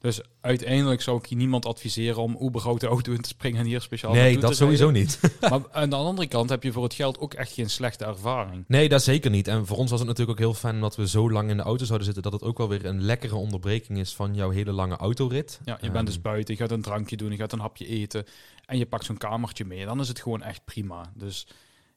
[0.00, 3.66] Dus uiteindelijk zou ik hier niemand adviseren om überhaupt de auto in te springen en
[3.66, 5.20] hier speciaal nee, dat te sowieso niet.
[5.50, 8.64] Maar aan de andere kant heb je voor het geld ook echt geen slechte ervaring.
[8.66, 9.48] Nee, dat zeker niet.
[9.48, 11.62] En voor ons was het natuurlijk ook heel fijn omdat we zo lang in de
[11.62, 14.72] auto zouden zitten, dat het ook wel weer een lekkere onderbreking is van jouw hele
[14.72, 15.60] lange autorit.
[15.64, 17.86] Ja, je Ehm, bent dus buiten, je gaat een drankje doen, je gaat een hapje
[17.86, 18.24] eten
[18.66, 19.84] en je pakt zo'n kamertje mee.
[19.84, 21.12] Dan is het gewoon echt prima.
[21.14, 21.46] Dus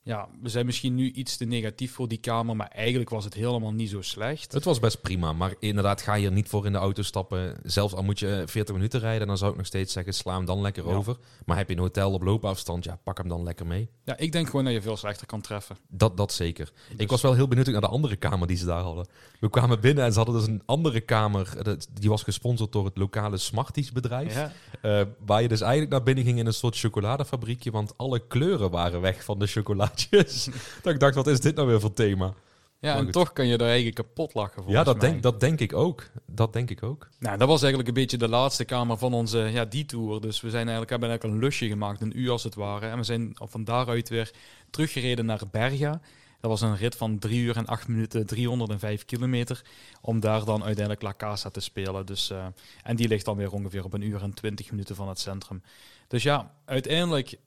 [0.04, 3.34] ja, we zijn misschien nu iets te negatief voor die kamer, maar eigenlijk was het
[3.34, 4.52] helemaal niet zo slecht.
[4.54, 7.58] Het was best prima, maar inderdaad ga je er niet voor in de auto stappen.
[7.64, 10.46] Zelfs al moet je 40 minuten rijden, dan zou ik nog steeds zeggen, sla hem
[10.46, 10.94] dan lekker Ja.
[10.94, 11.18] over.
[11.46, 13.90] Maar heb je een hotel op loopafstand, ja, pak hem dan lekker mee.
[14.04, 15.78] Ja, ik denk gewoon dat je veel slechter kan treffen.
[15.88, 16.72] Dat, dat zeker.
[16.90, 19.08] Dus- Ik was wel heel benieuwd naar de andere kamer die ze daar hadden.
[19.40, 21.58] We kwamen binnen en ze hadden dus een andere kamer.
[21.68, 24.34] eh, Die was gesponsord door het lokale Smarties bedrijf.
[24.34, 27.72] Ja, Eh, waar je dus eigenlijk naar binnen ging in een soort chocoladefabriekje.
[27.72, 29.48] Want alle kleuren waren weg van de
[29.96, 30.50] chocolaatjes.
[30.84, 32.34] dat ik dacht, wat is dit nou weer voor thema?
[32.80, 35.10] ja en toch kan je daar eigenlijk kapot lachen volgens ja, dat mij.
[35.10, 36.10] denk, dat denk ik ook.
[36.26, 37.08] Dat denk ik ook.
[37.20, 40.22] Nou, dat was eigenlijk een beetje de laatste kamer van onze ja, die tour.
[40.22, 42.88] Dus we zijn eigenlijk, hebben eigenlijk een lusje gemaakt, een uur als het ware.
[42.88, 44.32] En we zijn van daaruit weer
[44.70, 46.02] teruggereden naar Berga.
[46.40, 49.62] Dat was een rit van 3 uur en 8 minuten, 305 kilometer.
[50.02, 52.06] Om daar dan uiteindelijk La Casa te spelen.
[52.06, 52.46] Dus, eh,
[52.84, 55.64] en die ligt dan weer ongeveer op een uur en 20 minuten van het centrum.
[56.08, 57.38] Dus ja, uiteindelijk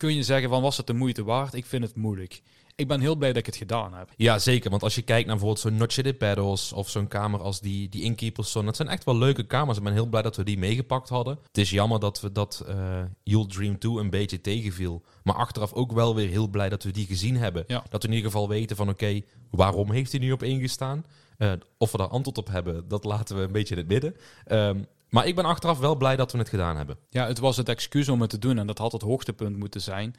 [0.00, 1.54] kun je zeggen van was het de moeite waard?
[1.54, 2.42] Ik vind het moeilijk.
[2.74, 4.08] Ik ben heel blij dat ik het gedaan heb.
[4.16, 4.70] Ja, zeker.
[4.70, 7.88] Want als je kijkt naar bijvoorbeeld zo'n Noche de Pedals of zo'n kamer als die,
[7.88, 9.78] die Innkeepers Zone, dat zijn echt wel leuke kamers.
[9.78, 11.38] Ik ben heel blij dat we die meegepakt hadden.
[11.46, 15.02] Het is jammer dat we dat eh You'll Dream 2 een beetje tegenviel.
[15.22, 17.64] Maar achteraf ook wel weer heel blij dat we die gezien hebben.
[17.66, 17.84] Ja.
[17.88, 19.20] Dat we in ieder geval weten van oké,
[19.50, 21.04] waarom heeft hij nu op één gestaan?
[21.38, 24.16] Eh, of we daar antwoord op hebben, dat laten we een beetje in het midden.
[24.44, 24.78] Ehm,
[25.10, 26.98] maar ik ben achteraf wel blij dat we het gedaan hebben.
[27.08, 29.80] Ja, het was het excuus om het te doen en dat had het hoogtepunt moeten
[29.80, 30.14] zijn.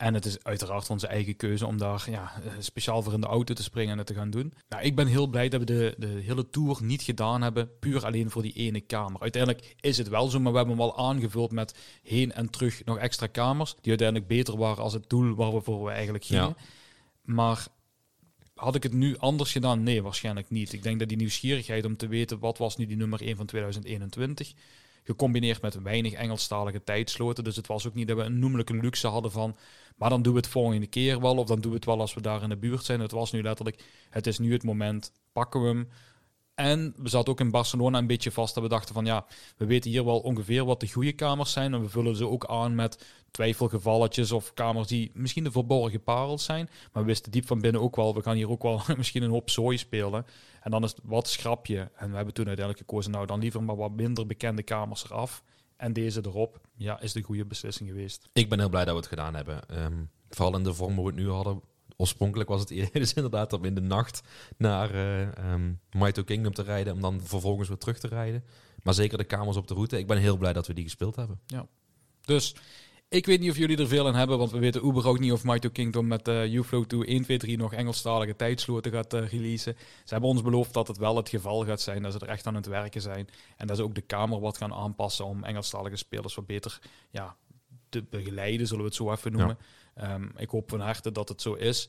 [0.00, 3.26] En het is uiteraard onze eigen keuze om daar ja, eh, speciaal voor in de
[3.26, 4.52] auto te springen en het te gaan doen.
[4.68, 8.04] Nou, ik ben heel blij dat we de, de hele tour niet gedaan hebben, puur
[8.04, 9.20] alleen voor die ene kamer.
[9.20, 12.84] Uiteindelijk is het wel zo, maar we hebben hem al aangevuld met heen en terug
[12.84, 16.24] nog extra kamers, die uiteindelijk beter waren als het doel waar we voor we eigenlijk
[16.24, 16.54] gingen.
[16.56, 16.64] Ja.
[17.22, 17.66] Maar
[18.60, 19.82] had ik het nu anders gedaan?
[19.82, 20.72] Nee, waarschijnlijk niet.
[20.72, 23.46] Ik denk dat die nieuwsgierigheid om te weten wat was nu die nummer 1 van
[23.46, 24.52] 2021,
[25.04, 27.44] gecombineerd met weinig Engelstalige tijdsloten.
[27.44, 29.56] Dus het was ook niet dat we een noemelijke luxe hadden van,
[29.96, 32.14] maar dan doen we het volgende keer wel, of dan doen we het wel als
[32.14, 33.00] we daar in de buurt zijn.
[33.00, 35.88] Het was nu letterlijk, het is nu het moment, pakken we hem.
[36.60, 39.66] En we zaten ook in Barcelona een beetje vast dat we dachten van ja, we
[39.66, 41.74] weten hier wel ongeveer wat de goede kamers zijn.
[41.74, 46.44] En we vullen ze ook aan met twijfelgevalletjes of kamers die misschien de verborgen parels
[46.44, 46.68] zijn.
[46.92, 49.30] Maar we wisten diep van binnen ook wel, we gaan hier ook wel misschien een
[49.30, 50.26] hoop zooi spelen.
[50.60, 51.78] En dan is het wat schrap je.
[51.78, 55.42] En we hebben toen uiteindelijk gekozen, nou dan liever maar wat minder bekende kamers eraf.
[55.76, 58.28] En deze erop, ja, is de goede beslissing geweest.
[58.32, 59.68] Ik ben heel blij dat we het gedaan hebben.
[59.68, 61.60] Ehm, vooral in de vorm hoe we het nu hadden.
[62.00, 64.22] Oorspronkelijk was het eerder dus inderdaad om in de nacht
[64.56, 66.92] naar eh ehm, Maito Kingdom te rijden.
[66.92, 68.44] Om dan vervolgens weer terug te rijden.
[68.82, 69.98] Maar zeker de kamers op de route.
[69.98, 71.40] Ik ben heel blij dat we die gespeeld hebben.
[72.20, 72.54] Dus
[73.08, 75.44] ik weet niet of jullie er veel aan hebben, want we weten überhaupt niet of
[75.44, 79.76] Mighty Kingdom met uh, UFlow 2 1, 2, 3 nog Engelstalige tijdsloten gaat uh, releasen.
[79.78, 82.46] Ze hebben ons beloofd dat het wel het geval gaat zijn, dat ze er echt
[82.46, 83.28] aan het werken zijn.
[83.56, 86.78] En dat ze ook de kamer wat gaan aanpassen om Engelstalige spelers wat beter
[87.10, 87.36] ja,
[87.90, 89.58] te begeleiden, zullen we het zo even noemen.
[89.96, 90.14] Ja.
[90.14, 91.88] Um, ik hoop van harte dat het zo is.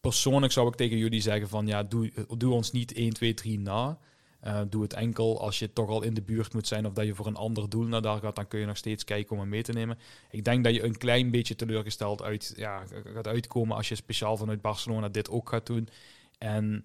[0.00, 3.58] Persoonlijk zou ik tegen jullie zeggen van ja, doe, doe ons niet 1, 2, 3
[3.58, 3.98] na.
[4.44, 7.06] Uh, doe het enkel als je toch al in de buurt moet zijn of dat
[7.06, 9.38] je voor een ander doel naar daar gaat, dan kun je nog steeds kijken om
[9.38, 9.98] hem mee te nemen.
[10.30, 12.82] Ik denk dat je een klein beetje teleurgesteld uit, ja,
[13.14, 15.88] gaat uitkomen als je speciaal vanuit Barcelona dit ook gaat doen.
[16.38, 16.84] En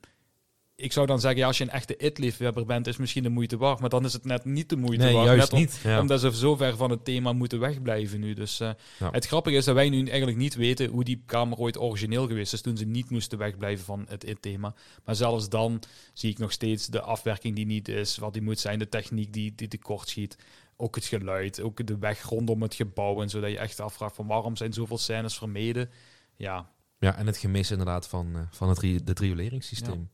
[0.82, 3.58] ik zou dan zeggen, ja, als je een echte it-liefhebber bent, is misschien de moeite
[3.58, 3.80] waard.
[3.80, 5.28] Maar dan is het net niet de moeite nee, waard.
[5.28, 5.80] Juist net niet.
[5.84, 6.00] Om, ja.
[6.00, 8.34] Omdat ze zo ver van het thema moeten wegblijven nu.
[8.34, 8.70] Dus uh,
[9.00, 9.10] Ja.
[9.12, 12.54] het grappige is dat wij nu eigenlijk niet weten hoe die kamer ooit origineel geweest
[12.54, 12.62] is.
[12.62, 14.74] Toen ze niet moesten wegblijven van het it-thema.
[15.06, 15.80] Maar zelfs dan
[16.14, 19.34] zie ik nog steeds de afwerking die niet is, wat die moet zijn, de techniek
[19.34, 20.38] die, die tekort schiet.
[20.78, 23.22] Ook het geluid, ook de weg rondom het gebouw.
[23.22, 25.90] En zodat je echt afvraagt van waarom zijn zoveel scènes vermeden.
[26.36, 26.70] Ja,
[27.00, 30.10] Ja, en het gemis inderdaad van, uh, van het, het rioleringssysteem.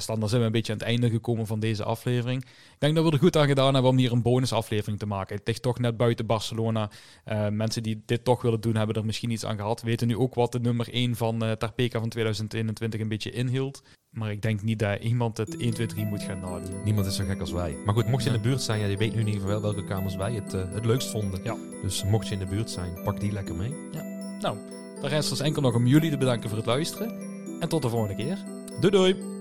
[0.00, 2.44] Standaard zijn we een beetje aan het einde gekomen van deze aflevering.
[2.44, 5.36] Ik denk dat we er goed aan gedaan hebben om hier een bonusaflevering te maken.
[5.36, 6.90] Het ligt toch net buiten Barcelona.
[7.26, 9.82] Uh, mensen die dit toch willen doen, hebben er misschien iets aan gehad.
[9.82, 13.82] Weten nu ook wat de nummer 1 van uh, Tarpeka van 2021 een beetje inhield.
[14.10, 16.82] Maar ik denk niet dat iemand het 1, 2, 3 moet gaan nadoen.
[16.84, 17.76] Niemand is zo gek als wij.
[17.84, 19.60] Maar goed, mocht je in de buurt zijn, ja, je weet nu in ieder geval
[19.60, 21.44] welke kamers wij het, uh, het leukst vonden.
[21.44, 21.56] Ja.
[21.82, 23.74] Dus mocht je in de buurt zijn, pak die lekker mee.
[23.92, 24.02] Ja.
[24.40, 24.58] Nou,
[25.00, 27.12] dan rest ons enkel nog om jullie te bedanken voor het luisteren.
[27.60, 28.38] En tot de volgende keer.
[28.80, 29.37] Doei doei!